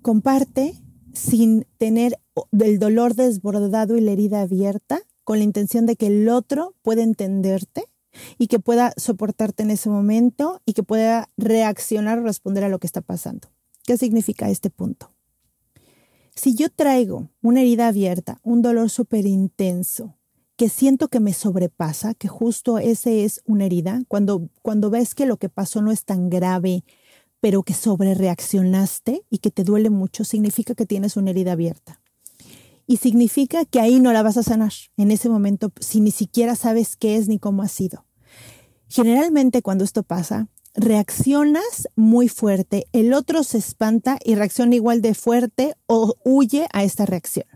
comparte 0.00 0.82
sin 1.16 1.66
tener 1.78 2.20
el 2.60 2.78
dolor 2.78 3.14
desbordado 3.14 3.96
y 3.96 4.02
la 4.02 4.12
herida 4.12 4.42
abierta, 4.42 5.00
con 5.24 5.38
la 5.38 5.44
intención 5.44 5.86
de 5.86 5.96
que 5.96 6.08
el 6.08 6.28
otro 6.28 6.74
pueda 6.82 7.02
entenderte 7.02 7.84
y 8.38 8.46
que 8.46 8.58
pueda 8.58 8.92
soportarte 8.96 9.62
en 9.62 9.70
ese 9.70 9.88
momento 9.88 10.60
y 10.66 10.74
que 10.74 10.82
pueda 10.82 11.30
reaccionar 11.36 12.18
o 12.18 12.22
responder 12.22 12.64
a 12.64 12.68
lo 12.68 12.78
que 12.78 12.86
está 12.86 13.00
pasando. 13.00 13.48
¿Qué 13.84 13.96
significa 13.96 14.50
este 14.50 14.68
punto? 14.68 15.10
Si 16.34 16.54
yo 16.54 16.68
traigo 16.68 17.30
una 17.40 17.62
herida 17.62 17.88
abierta, 17.88 18.38
un 18.42 18.60
dolor 18.60 18.90
súper 18.90 19.24
intenso, 19.26 20.18
que 20.56 20.68
siento 20.68 21.08
que 21.08 21.20
me 21.20 21.32
sobrepasa, 21.32 22.14
que 22.14 22.28
justo 22.28 22.78
ese 22.78 23.24
es 23.24 23.40
una 23.46 23.64
herida, 23.64 24.02
cuando, 24.08 24.50
cuando 24.62 24.90
ves 24.90 25.14
que 25.14 25.26
lo 25.26 25.38
que 25.38 25.48
pasó 25.48 25.80
no 25.80 25.92
es 25.92 26.04
tan 26.04 26.28
grave, 26.28 26.84
pero 27.46 27.62
que 27.62 27.74
sobrereaccionaste 27.74 29.22
y 29.30 29.38
que 29.38 29.52
te 29.52 29.62
duele 29.62 29.88
mucho, 29.88 30.24
significa 30.24 30.74
que 30.74 30.84
tienes 30.84 31.16
una 31.16 31.30
herida 31.30 31.52
abierta. 31.52 32.00
Y 32.88 32.96
significa 32.96 33.64
que 33.64 33.78
ahí 33.78 34.00
no 34.00 34.12
la 34.12 34.24
vas 34.24 34.36
a 34.36 34.42
sanar 34.42 34.72
en 34.96 35.12
ese 35.12 35.28
momento 35.28 35.70
si 35.78 36.00
ni 36.00 36.10
siquiera 36.10 36.56
sabes 36.56 36.96
qué 36.96 37.14
es 37.14 37.28
ni 37.28 37.38
cómo 37.38 37.62
ha 37.62 37.68
sido. 37.68 38.04
Generalmente 38.88 39.62
cuando 39.62 39.84
esto 39.84 40.02
pasa, 40.02 40.48
reaccionas 40.74 41.86
muy 41.94 42.28
fuerte, 42.28 42.88
el 42.90 43.12
otro 43.12 43.44
se 43.44 43.58
espanta 43.58 44.18
y 44.24 44.34
reacciona 44.34 44.74
igual 44.74 45.00
de 45.00 45.14
fuerte 45.14 45.74
o 45.86 46.16
huye 46.24 46.66
a 46.72 46.82
esta 46.82 47.06
reacción. 47.06 47.46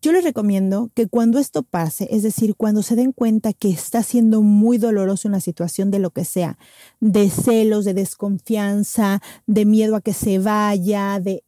Yo 0.00 0.12
les 0.12 0.22
recomiendo 0.22 0.90
que 0.94 1.08
cuando 1.08 1.38
esto 1.38 1.62
pase, 1.62 2.08
es 2.10 2.22
decir, 2.22 2.54
cuando 2.54 2.82
se 2.82 2.94
den 2.96 3.12
cuenta 3.12 3.52
que 3.52 3.70
está 3.70 4.02
siendo 4.02 4.42
muy 4.42 4.78
doloroso 4.78 5.28
una 5.28 5.40
situación 5.40 5.90
de 5.90 5.98
lo 5.98 6.10
que 6.10 6.24
sea, 6.24 6.58
de 7.00 7.30
celos, 7.30 7.84
de 7.84 7.94
desconfianza, 7.94 9.20
de 9.46 9.64
miedo 9.64 9.96
a 9.96 10.00
que 10.00 10.12
se 10.12 10.38
vaya, 10.38 11.18
de 11.20 11.42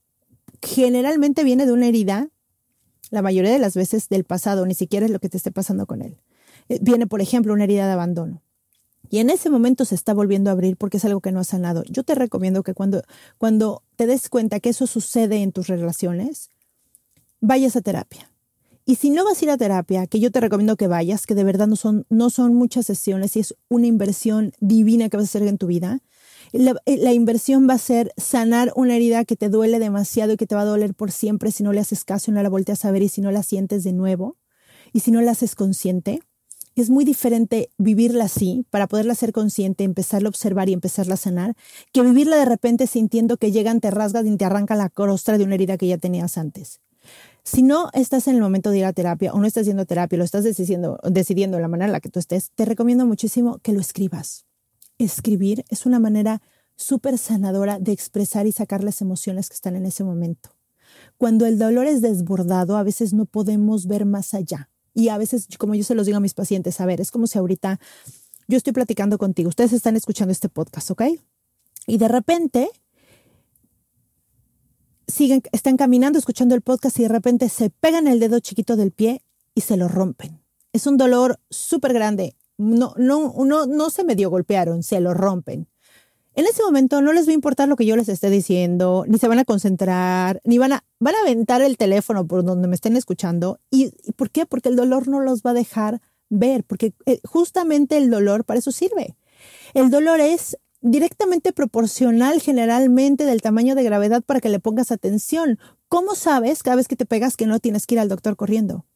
generalmente 0.63 1.45
viene 1.45 1.65
de 1.65 1.73
una 1.73 1.87
herida, 1.87 2.29
la 3.11 3.23
mayoría 3.23 3.53
de 3.53 3.59
las 3.59 3.75
veces 3.75 4.09
del 4.09 4.25
pasado, 4.25 4.67
ni 4.67 4.75
siquiera 4.75 5.07
es 5.07 5.13
lo 5.13 5.21
que 5.21 5.29
te 5.29 5.37
esté 5.37 5.51
pasando 5.53 5.87
con 5.87 6.03
él. 6.03 6.19
Eh, 6.69 6.79
viene, 6.83 7.07
por 7.07 7.21
ejemplo, 7.21 7.53
una 7.53 7.65
herida 7.65 7.87
de 7.87 7.93
abandono 7.93 8.43
y 9.11 9.19
en 9.19 9.29
ese 9.29 9.51
momento 9.51 9.85
se 9.85 9.97
está 9.97 10.15
volviendo 10.15 10.51
a 10.51 10.53
abrir 10.53 10.77
porque 10.77 10.99
es 10.99 11.05
algo 11.05 11.21
que 11.21 11.33
no 11.33 11.41
ha 11.41 11.45
sanado. 11.45 11.83
Yo 11.89 12.05
te 12.05 12.15
recomiendo 12.15 12.63
que 12.63 12.75
cuando, 12.75 13.03
cuando 13.39 13.83
te 13.97 14.07
des 14.07 14.29
cuenta 14.29 14.61
que 14.61 14.69
eso 14.71 14.87
sucede 14.87 15.43
en 15.43 15.51
tus 15.51 15.67
relaciones, 15.67 16.49
vayas 17.41 17.75
a 17.75 17.81
terapia. 17.81 18.30
Y 18.91 18.97
si 18.97 19.11
no 19.11 19.25
vas 19.25 19.41
a 19.41 19.45
ir 19.45 19.51
a 19.53 19.57
terapia, 19.57 20.09
que 20.09 20.19
yo 20.19 20.33
te 20.33 20.41
recomiendo 20.41 20.77
que 20.77 20.89
vayas, 20.89 21.25
que 21.25 21.37
de 21.37 21.45
verdad 21.45 21.69
no 21.69 21.77
son, 21.77 22.07
no 22.11 22.29
son 22.29 22.55
muchas 22.55 22.87
sesiones 22.87 23.37
y 23.37 23.39
es 23.39 23.55
una 23.69 23.87
inversión 23.87 24.53
divina 24.59 25.09
que 25.09 25.17
vas 25.17 25.27
a 25.27 25.31
hacer 25.39 25.47
en 25.47 25.59
tu 25.59 25.69
vida, 25.69 26.01
la, 26.51 26.75
eh, 26.87 27.15
inversión 27.15 27.69
va 27.71 27.75
a 27.75 27.79
ser 27.79 28.13
sanar 28.17 28.73
una 28.75 28.97
herida 28.97 29.25
que 29.25 29.37
te 29.37 29.49
duele 29.49 29.79
demasiado 29.79 30.33
y 30.33 30.37
que 30.37 30.49
te 30.49 30.57
va 30.57 30.63
a 30.63 30.65
doler 30.65 30.93
por 30.95 31.13
siempre 31.13 31.53
si 31.53 31.63
no 31.63 31.73
le 31.73 31.79
haces 31.79 32.03
caso 32.03 32.33
no 32.33 32.43
la 32.43 32.49
volteas 32.49 32.85
a 32.85 32.91
ver 32.91 33.03
y 33.03 33.09
si 33.09 33.21
no 33.21 33.31
la 33.31 33.45
sientes 33.45 33.85
de 33.85 33.93
nuevo 33.93 34.39
y 34.93 34.99
si 34.99 35.13
no 35.13 35.21
la 35.21 35.31
haces 35.31 35.55
consciente 35.55 36.19
es 36.75 36.91
muy 36.91 37.05
diferente 37.05 37.71
vivirla 37.79 38.25
así, 38.25 38.67
para 38.71 38.89
poderla 38.89 39.15
ser 39.15 39.31
consciente, 39.31 39.85
empezarla 39.85 40.27
a 40.27 40.31
observar 40.31 40.69
y 40.69 40.73
empezarla 40.73 41.15
a 41.15 41.17
sanar, 41.17 41.55
que 41.93 42.03
vivirla 42.03 42.39
de 42.39 42.45
repente 42.45 42.89
sintiendo 42.89 43.37
que 43.37 43.53
llegan, 43.53 43.79
te 43.79 43.93
rasgas 43.93 44.27
y 44.27 44.37
te 44.37 44.45
arranca 44.45 44.75
la 44.75 44.89
crostra 44.89 45.39
de 45.39 45.45
una 45.45 45.55
herida 45.55 45.79
que 45.79 45.87
ya 45.87 45.99
tenías 45.99 46.37
antes. 46.37 46.81
Si 47.43 47.63
no 47.63 47.91
estás 47.93 48.29
en 48.29 48.37
el 48.37 48.43
momento 48.43 48.71
de 48.71 48.79
ir 48.79 48.85
a 48.85 48.93
terapia 48.93 49.33
o 49.33 49.39
no 49.39 49.47
estás 49.47 49.63
haciendo 49.63 49.87
terapia, 49.87 50.19
lo 50.19 50.25
estás 50.25 50.45
decidiendo, 50.45 50.99
decidiendo 51.03 51.57
de 51.57 51.63
la 51.63 51.69
manera 51.69 51.87
en 51.87 51.93
la 51.93 52.01
que 52.01 52.11
tú 52.11 52.19
estés, 52.19 52.51
te 52.55 52.65
recomiendo 52.65 53.07
muchísimo 53.07 53.59
que 53.59 53.73
lo 53.73 53.81
escribas. 53.81 54.45
Escribir 54.99 55.65
es 55.69 55.87
una 55.87 55.99
manera 55.99 56.43
súper 56.77 57.19
sanadora 57.19 57.79
de 57.79 57.93
expresar 57.93 58.47
y 58.47 58.53
sacar 58.53 58.85
las 58.85 59.01
emociones 59.01 59.49
que 59.49 59.55
están 59.55 59.77
en 59.77 59.87
ese 59.87 60.05
momento. 60.05 60.51
Cuando 61.19 61.47
el 61.47 61.59
dolor 61.59 61.87
es 61.87 62.03
desbordado, 62.03 62.77
a 62.77 62.83
veces 62.83 63.13
no 63.13 63.27
podemos 63.27 63.87
ver 63.87 64.05
más 64.05 64.35
allá. 64.35 64.71
Y 64.95 65.09
a 65.09 65.19
veces, 65.19 65.47
como 65.59 65.75
yo 65.75 65.85
se 65.85 65.95
los 65.95 66.07
digo 66.07 66.19
a 66.19 66.21
mis 66.21 66.35
pacientes, 66.35 66.81
a 66.81 66.87
ver, 66.87 67.01
es 67.01 67.11
como 67.11 67.27
si 67.27 67.39
ahorita 67.39 67.79
yo 68.49 68.57
estoy 68.57 68.73
platicando 68.73 69.19
contigo, 69.19 69.49
ustedes 69.49 69.73
están 69.73 69.97
escuchando 69.97 70.33
este 70.33 70.49
podcast, 70.49 70.91
¿ok? 70.91 71.03
Y 71.87 71.99
de 71.99 72.09
repente 72.09 72.69
siguen, 75.11 75.43
están 75.53 75.77
caminando, 75.77 76.19
escuchando 76.19 76.55
el 76.55 76.63
podcast 76.63 76.99
y 76.99 77.03
de 77.03 77.09
repente 77.09 77.49
se 77.49 77.71
pegan 77.71 78.07
el 78.07 78.21
dedo 78.21 78.41
chiquito 78.41 78.77
del 78.77 78.93
pie 78.93 79.23
y 79.55 79.63
se 79.63 79.77
lo 79.77 79.89
rompen. 79.89 80.43
Es 80.73 80.87
un 80.87 80.97
dolor 80.97 81.41
súper 81.51 81.93
grande. 81.93 82.37
No, 82.57 82.95
no, 82.97 83.35
no, 83.45 83.67
no 83.67 83.91
se 83.91 84.05
medio 84.05 84.31
golpearon, 84.31 84.83
se 84.83 85.01
lo 85.01 85.15
rompen. 85.15 85.69
En 86.35 86.47
ese 86.47 86.63
momento 86.63 87.03
no 87.03 87.13
les 87.13 87.27
va 87.27 87.33
a 87.33 87.35
importar 87.35 87.69
lo 87.69 87.77
que 87.77 87.85
yo 87.85 87.97
les 87.97 88.09
esté 88.09 88.31
diciendo, 88.31 89.05
ni 89.09 89.19
se 89.19 89.27
van 89.27 89.41
a 89.41 89.45
concentrar, 89.45 90.41
ni 90.45 90.59
van 90.59 90.73
a, 90.75 90.85
van 91.01 91.15
a 91.17 91.21
aventar 91.23 91.61
el 91.61 91.77
teléfono 91.77 92.27
por 92.27 92.45
donde 92.45 92.69
me 92.69 92.77
estén 92.77 92.97
escuchando. 92.97 93.59
¿Y, 93.71 93.91
por 94.13 94.31
qué? 94.31 94.47
Porque 94.47 94.69
el 94.69 94.77
dolor 94.77 95.09
no 95.09 95.21
los 95.21 95.43
va 95.43 95.51
a 95.51 95.55
dejar 95.55 96.01
ver, 96.29 96.63
porque 96.65 96.95
eh, 97.07 97.21
justamente 97.25 97.97
el 97.97 98.11
dolor 98.11 98.45
para 98.45 98.59
eso 98.59 98.71
sirve. 98.71 99.17
El 99.75 99.91
dolor 99.91 100.21
es 100.21 100.57
directamente 100.83 101.53
proporcional 101.53 102.41
generalmente 102.41 103.25
del 103.25 103.43
tamaño 103.43 103.75
de 103.75 103.83
gravedad 103.83 104.23
para 104.23 104.41
que 104.41 104.49
le 104.49 104.61
pongas 104.61 104.91
atención. 104.91 105.59
¿Cómo 105.89 106.15
sabes 106.15 106.63
cada 106.63 106.77
vez 106.77 106.89
que 106.89 106.97
te 106.97 107.07
pegas 107.07 107.37
que 107.37 107.47
no 107.47 107.59
tienes 107.59 107.87
que 107.87 107.97
ir 107.97 108.01
al 108.01 108.09
doctor 108.09 108.37
corriendo? 108.37 108.87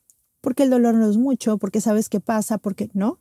Porque 0.40 0.62
el 0.62 0.70
dolor 0.70 0.94
no 0.94 1.08
es 1.08 1.16
mucho, 1.16 1.58
porque 1.58 1.80
sabes 1.80 2.08
qué 2.08 2.20
pasa, 2.20 2.58
porque 2.58 2.90
no. 2.92 3.18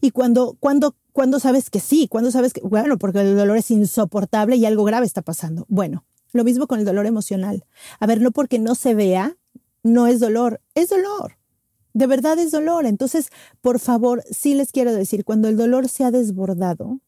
Y 0.00 0.10
cuando, 0.10 0.56
cuando, 0.60 0.96
cuando 1.12 1.40
sabes 1.40 1.70
que 1.70 1.80
sí, 1.80 2.08
cuando 2.08 2.30
sabes 2.30 2.52
que, 2.52 2.60
bueno, 2.60 2.98
porque 2.98 3.20
el 3.20 3.36
dolor 3.36 3.56
es 3.56 3.70
insoportable 3.70 4.56
y 4.56 4.66
algo 4.66 4.84
grave 4.84 5.06
está 5.06 5.22
pasando. 5.22 5.66
Bueno, 5.68 6.04
lo 6.32 6.44
mismo 6.44 6.66
con 6.66 6.78
el 6.78 6.84
dolor 6.84 7.06
emocional. 7.06 7.64
A 8.00 8.06
ver, 8.06 8.20
no 8.20 8.30
porque 8.30 8.58
no 8.58 8.74
se 8.74 8.94
vea, 8.94 9.36
no 9.82 10.06
es 10.06 10.20
dolor, 10.20 10.60
es 10.74 10.88
dolor. 10.88 11.38
De 11.92 12.08
verdad 12.08 12.38
es 12.38 12.50
dolor. 12.50 12.86
Entonces, 12.86 13.28
por 13.60 13.78
favor, 13.78 14.24
sí 14.30 14.54
les 14.54 14.72
quiero 14.72 14.92
decir, 14.92 15.24
cuando 15.24 15.48
el 15.48 15.56
dolor 15.56 15.88
se 15.88 16.04
ha 16.04 16.10
desbordado, 16.10 17.00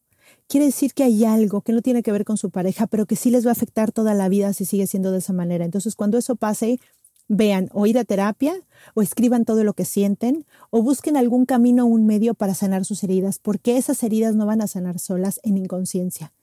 quiere 0.47 0.65
decir 0.65 0.93
que 0.93 1.03
hay 1.03 1.25
algo 1.25 1.61
que 1.61 1.73
no 1.73 1.81
tiene 1.81 2.03
que 2.03 2.11
ver 2.11 2.25
con 2.25 2.37
su 2.37 2.49
pareja, 2.49 2.87
pero 2.87 3.05
que 3.05 3.15
sí 3.15 3.29
les 3.29 3.45
va 3.45 3.49
a 3.49 3.53
afectar 3.53 3.91
toda 3.91 4.13
la 4.13 4.29
vida 4.29 4.53
si 4.53 4.65
sigue 4.65 4.87
siendo 4.87 5.11
de 5.11 5.19
esa 5.19 5.33
manera. 5.33 5.65
Entonces, 5.65 5.95
cuando 5.95 6.17
eso 6.17 6.35
pase, 6.35 6.79
vean 7.27 7.69
o 7.73 7.85
ir 7.85 7.97
a 7.97 8.05
terapia 8.05 8.55
o 8.93 9.01
escriban 9.01 9.45
todo 9.45 9.63
lo 9.63 9.73
que 9.73 9.85
sienten 9.85 10.45
o 10.69 10.81
busquen 10.81 11.17
algún 11.17 11.45
camino 11.45 11.85
o 11.85 11.87
un 11.87 12.05
medio 12.05 12.33
para 12.33 12.53
sanar 12.53 12.85
sus 12.85 13.03
heridas, 13.03 13.39
porque 13.39 13.77
esas 13.77 14.01
heridas 14.03 14.35
no 14.35 14.45
van 14.45 14.61
a 14.61 14.67
sanar 14.67 14.99
solas 14.99 15.39
en 15.43 15.57
inconsciencia. 15.57 16.33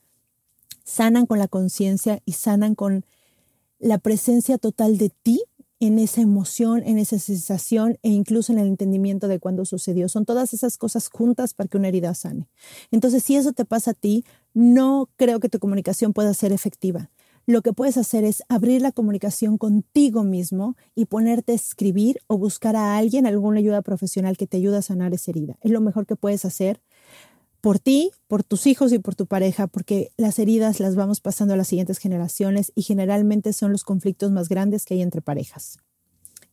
Sanan 0.83 1.25
con 1.25 1.39
la 1.39 1.47
conciencia 1.47 2.21
y 2.25 2.33
sanan 2.33 2.75
con 2.75 3.05
la 3.79 3.97
presencia 3.97 4.57
total 4.57 4.97
de 4.97 5.09
ti 5.09 5.43
en 5.79 5.99
esa 5.99 6.21
emoción, 6.21 6.83
en 6.85 6.97
esa 6.97 7.19
sensación 7.19 7.97
e 8.01 8.09
incluso 8.09 8.53
en 8.53 8.59
el 8.59 8.67
entendimiento 8.67 9.27
de 9.27 9.39
cuándo 9.39 9.65
sucedió. 9.65 10.09
Son 10.09 10.25
todas 10.25 10.53
esas 10.53 10.77
cosas 10.77 11.09
juntas 11.09 11.53
para 11.53 11.67
que 11.67 11.77
una 11.77 11.87
herida 11.87 12.13
sane. 12.13 12.47
Entonces, 12.91 13.23
si 13.23 13.35
eso 13.35 13.53
te 13.53 13.65
pasa 13.65 13.91
a 13.91 13.93
ti, 13.93 14.23
no 14.53 15.09
creo 15.17 15.39
que 15.39 15.49
tu 15.49 15.59
comunicación 15.59 16.13
pueda 16.13 16.33
ser 16.33 16.51
efectiva 16.51 17.09
lo 17.47 17.61
que 17.61 17.73
puedes 17.73 17.97
hacer 17.97 18.23
es 18.23 18.43
abrir 18.49 18.81
la 18.81 18.91
comunicación 18.91 19.57
contigo 19.57 20.23
mismo 20.23 20.75
y 20.95 21.05
ponerte 21.05 21.51
a 21.51 21.55
escribir 21.55 22.19
o 22.27 22.37
buscar 22.37 22.75
a 22.75 22.97
alguien, 22.97 23.27
alguna 23.27 23.59
ayuda 23.59 23.83
profesional 23.83 24.35
que 24.35 24.47
te 24.47 24.57
ayude 24.57 24.77
a 24.77 24.81
sanar 24.81 25.13
esa 25.13 25.31
herida. 25.31 25.57
Es 25.61 25.71
lo 25.71 25.81
mejor 25.81 26.07
que 26.07 26.15
puedes 26.15 26.43
hacer 26.45 26.81
por 27.65 27.79
ti, 27.79 28.11
por 28.27 28.43
tus 28.43 28.67
hijos 28.67 28.93
y 28.93 28.99
por 28.99 29.15
tu 29.15 29.25
pareja, 29.25 29.65
porque 29.65 30.11
las 30.17 30.37
heridas 30.37 30.79
las 30.79 30.95
vamos 30.95 31.19
pasando 31.19 31.55
a 31.55 31.57
las 31.57 31.67
siguientes 31.67 31.97
generaciones 31.97 32.71
y 32.75 32.83
generalmente 32.83 33.53
son 33.53 33.71
los 33.71 33.83
conflictos 33.83 34.29
más 34.31 34.49
grandes 34.49 34.85
que 34.85 34.93
hay 34.93 35.01
entre 35.01 35.23
parejas. 35.23 35.79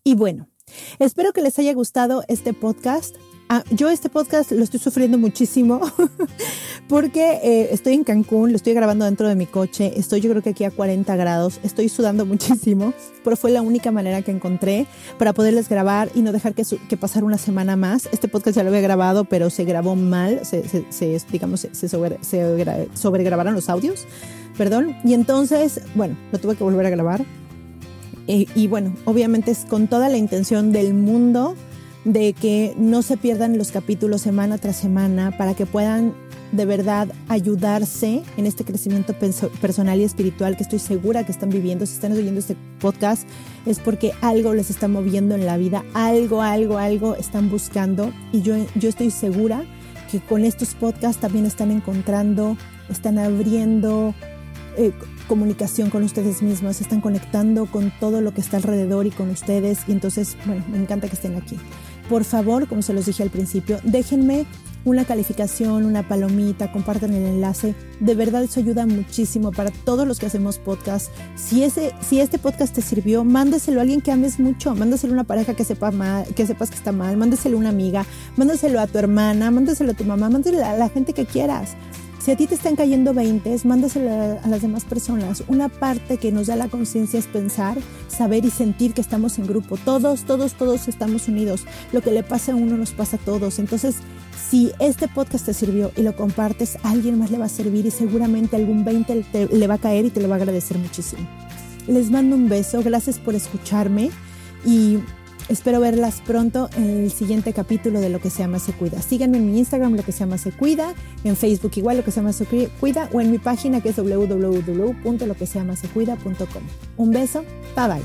Y 0.05 0.15
bueno, 0.15 0.49
espero 0.99 1.35
que 1.35 1.43
les 1.43 1.59
haya 1.59 1.75
gustado 1.75 2.25
este 2.29 2.55
podcast. 2.55 3.15
Ah, 3.55 3.63
yo 3.69 3.91
este 3.91 4.09
podcast 4.09 4.51
lo 4.51 4.65
estoy 4.65 4.81
sufriendo 4.81 5.19
muchísimo 5.19 5.83
porque 6.89 7.39
eh, 7.43 7.69
estoy 7.71 7.93
en 7.93 8.03
Cancún, 8.03 8.51
lo 8.51 8.57
estoy 8.57 8.73
grabando 8.73 9.05
dentro 9.05 9.29
de 9.29 9.35
mi 9.35 9.45
coche, 9.45 9.93
estoy 9.95 10.23
yo 10.23 10.31
creo 10.31 10.41
que 10.41 10.49
aquí 10.49 10.65
a 10.65 10.71
40 10.71 11.15
grados, 11.17 11.61
estoy 11.63 11.91
sudando 11.91 12.25
muchísimo, 12.35 12.95
pero 13.23 13.37
fue 13.37 13.51
la 13.51 13.61
única 13.61 13.91
manera 13.91 14.23
que 14.23 14.31
encontré 14.31 14.87
para 15.19 15.35
poderles 15.35 15.69
grabar 15.69 16.09
y 16.15 16.23
no 16.23 16.33
dejar 16.33 16.55
que, 16.55 16.63
que 16.89 16.97
pasar 16.97 17.25
una 17.25 17.37
semana 17.37 17.77
más. 17.77 18.09
Este 18.11 18.27
podcast 18.27 18.57
ya 18.57 18.63
lo 18.63 18.71
había 18.71 18.81
grabado, 18.81 19.25
pero 19.25 19.51
se 19.51 19.65
grabó 19.65 19.97
mal, 19.97 20.47
se, 20.47 20.67
se, 20.67 21.21
digamos, 21.31 21.69
se, 21.71 21.89
sobre, 21.91 22.21
sobregrabaron 22.95 23.53
los 23.53 23.69
audios, 23.69 24.07
perdón, 24.57 24.97
y 25.05 25.13
entonces, 25.13 25.83
bueno, 25.95 26.17
lo 26.33 26.39
tuve 26.39 26.57
que 26.57 26.65
volver 26.65 26.87
a 26.87 26.91
grabar. 26.91 27.23
Eh, 28.29 28.47
y 28.55 28.67
bueno, 28.67 28.95
obviamente 29.05 29.51
es 29.51 29.67
con 29.67 29.89
toda 29.89 30.09
la 30.09 30.17
intención 30.17 30.73
del 30.73 30.95
mundo 30.95 31.55
de 32.05 32.33
que 32.33 32.75
no 32.77 33.03
se 33.03 33.17
pierdan 33.17 33.59
los 33.59 33.71
capítulos 33.71 34.23
semana 34.23 34.59
tras 34.59 34.77
semana 34.77 35.37
para 35.37 35.55
que 35.55 35.67
puedan 35.67 36.15
de 36.51 36.67
verdad 36.67 37.09
ayudarse 37.29 38.23
en 38.37 38.47
este 38.47 38.65
crecimiento 38.65 39.15
personal 39.61 39.99
y 40.01 40.05
espiritual 40.05 40.57
que 40.57 40.65
estoy 40.65 40.79
segura 40.79 41.25
que 41.25 41.33
están 41.33 41.49
viviendo. 41.49 41.87
Si 41.87 41.95
están 41.95 42.13
oyendo 42.13 42.41
este 42.41 42.57
podcast 42.81 43.27
es 43.65 43.79
porque 43.79 44.13
algo 44.21 44.53
les 44.53 44.69
está 44.69 44.87
moviendo 44.87 45.35
en 45.35 45.47
la 45.47 45.57
vida, 45.57 45.85
algo, 45.95 46.43
algo, 46.43 46.79
algo 46.79 47.17
están 47.17 47.51
buscando. 47.51 48.13
Y 48.33 48.43
yo, 48.43 48.55
yo 48.75 48.89
estoy 48.91 49.11
segura 49.11 49.65
que 50.11 50.21
con 50.21 50.45
estos 50.45 50.75
podcasts 50.75 51.21
también 51.21 51.47
están 51.47 51.71
encontrando, 51.71 52.59
están 52.91 53.19
abriendo 53.19 54.15
eh, 54.77 54.93
comunicación 55.29 55.89
con 55.89 56.03
ustedes 56.03 56.43
mismos, 56.43 56.83
están 56.83 57.01
conectando 57.01 57.65
con 57.65 57.91
todo 57.99 58.21
lo 58.21 58.35
que 58.35 58.43
está 58.43 58.59
alrededor 58.59 59.07
y 59.07 59.11
con 59.11 59.31
ustedes. 59.31 59.81
Y 59.89 59.93
entonces, 59.93 60.37
bueno, 60.45 60.63
me 60.71 60.77
encanta 60.77 61.09
que 61.09 61.15
estén 61.15 61.37
aquí 61.37 61.57
por 62.09 62.25
favor, 62.25 62.69
como 62.69 62.83
se 62.83 62.93
los 62.93 63.07
dije 63.07 63.23
al 63.23 63.31
principio, 63.31 63.79
déjenme 63.85 64.47
una 64.85 65.05
calificación, 65.05 65.85
una 65.85 66.07
palomita, 66.09 66.73
compartan 66.73 67.15
el 67.15 67.25
enlace. 67.25 67.75
De 68.01 68.15
verdad 68.15 68.43
eso 68.43 68.61
ayuda 68.61 68.87
muchísimo 68.87 69.53
para 69.53 69.71
todos 69.71 70.07
los 70.07 70.19
que 70.19 70.27
hacemos 70.27 70.59
podcast. 70.59 71.11
Si, 71.37 71.63
ese, 71.63 71.93
si 72.01 72.21
este 72.21 72.39
podcast 72.39 72.75
te 72.75 72.83
sirvió, 72.83 73.25
mándeselo 73.25 73.79
a 73.79 73.83
alguien 73.83 74.01
que 74.01 74.11
ames 74.11 74.41
mucho, 74.41 74.75
mándeselo 74.75 75.13
a 75.13 75.15
una 75.15 75.25
pareja 75.25 75.55
que, 75.55 75.65
sepa 75.65 75.91
mal, 75.91 76.27
que 76.35 76.47
sepas 76.47 76.71
que 76.71 76.77
está 76.77 76.93
mal, 76.93 77.17
mándeselo 77.17 77.57
a 77.57 77.61
una 77.61 77.69
amiga, 77.69 78.05
mándeselo 78.37 78.81
a 78.81 78.87
tu 78.87 78.99
hermana, 78.99 79.51
mándeselo 79.51 79.93
a 79.93 79.95
tu 79.95 80.05
mamá, 80.05 80.31
mándeselo 80.31 80.65
a 80.65 80.77
la 80.77 80.89
gente 80.89 81.13
que 81.13 81.27
quieras. 81.27 81.77
Si 82.23 82.31
a 82.31 82.37
ti 82.37 82.47
te 82.47 82.55
están 82.55 82.77
cayendo 82.77 83.15
20, 83.15 83.53
mándaselo 83.65 84.39
a 84.45 84.47
las 84.47 84.63
demás 84.63 84.85
personas. 84.85 85.43
Una 85.49 85.69
parte 85.69 86.19
que 86.19 86.31
nos 86.31 86.47
da 86.47 86.55
la 86.55 86.69
conciencia 86.69 87.19
es 87.19 87.27
pensar, 87.27 87.77
saber 88.07 88.45
y 88.45 88.51
sentir 88.51 88.95
que 88.95 89.01
estamos 89.01 89.41
en 89.41 89.49
grupo. 89.49 89.77
Todos, 89.77 90.23
todos, 90.23 90.55
todos 90.55 90.87
estamos 90.87 91.27
unidos. 91.27 91.65
Lo 91.91 92.01
que 92.01 92.13
le 92.13 92.23
pasa 92.23 92.53
a 92.53 92.55
uno 92.55 92.77
nos 92.77 92.93
pasa 92.93 93.17
a 93.17 93.19
todos. 93.19 93.59
Entonces, 93.59 93.97
si 94.49 94.71
este 94.79 95.09
podcast 95.09 95.47
te 95.47 95.53
sirvió 95.53 95.91
y 95.97 96.03
lo 96.03 96.15
compartes, 96.15 96.79
a 96.85 96.91
alguien 96.91 97.19
más 97.19 97.33
le 97.33 97.39
va 97.39 97.47
a 97.47 97.49
servir 97.49 97.87
y 97.87 97.91
seguramente 97.91 98.55
algún 98.55 98.85
20 98.85 99.49
le 99.51 99.67
va 99.67 99.75
a 99.75 99.79
caer 99.79 100.05
y 100.05 100.11
te 100.11 100.21
lo 100.21 100.29
va 100.29 100.37
a 100.37 100.39
agradecer 100.39 100.79
muchísimo. 100.79 101.27
Les 101.89 102.13
mando 102.13 102.37
un 102.37 102.49
beso, 102.49 102.85
gracias 102.85 103.19
por 103.19 103.35
escucharme 103.35 104.13
y 104.65 104.99
Espero 105.49 105.81
verlas 105.81 106.21
pronto 106.21 106.69
en 106.77 107.05
el 107.05 107.11
siguiente 107.11 107.53
capítulo 107.53 108.01
de 108.01 108.09
Lo 108.09 108.21
que 108.21 108.31
se 108.31 108.39
llama 108.39 108.59
Se 108.59 108.73
Cuida. 108.73 109.03
Síganme 109.03 109.37
en 109.39 109.51
mi 109.51 109.59
Instagram, 109.59 109.95
Lo 109.95 110.03
que 110.03 110.13
se 110.13 110.21
llama 110.21 110.39
Se 110.39 110.53
Cuida, 110.53 110.95
en 111.25 111.37
Facebook 111.37 111.73
igual, 111.77 111.99
Lo 111.99 112.05
que 112.05 112.11
se 112.11 112.21
llama 112.21 112.33
Se 112.33 112.47
Cuida, 112.81 113.09
o 113.13 113.21
en 113.21 113.31
mi 113.31 113.39
página 113.39 113.81
que 113.81 113.91
es 113.91 113.97
www.loquesellamasecuida.com. 113.97 116.63
Un 116.97 117.11
beso, 117.11 117.45
bye 117.77 117.89
bye. 117.89 118.03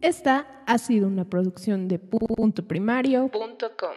Esta 0.00 0.46
ha 0.66 0.78
sido 0.78 1.08
una 1.08 1.24
producción 1.24 1.88
de 1.88 1.98
puntoprimario.com. 1.98 3.96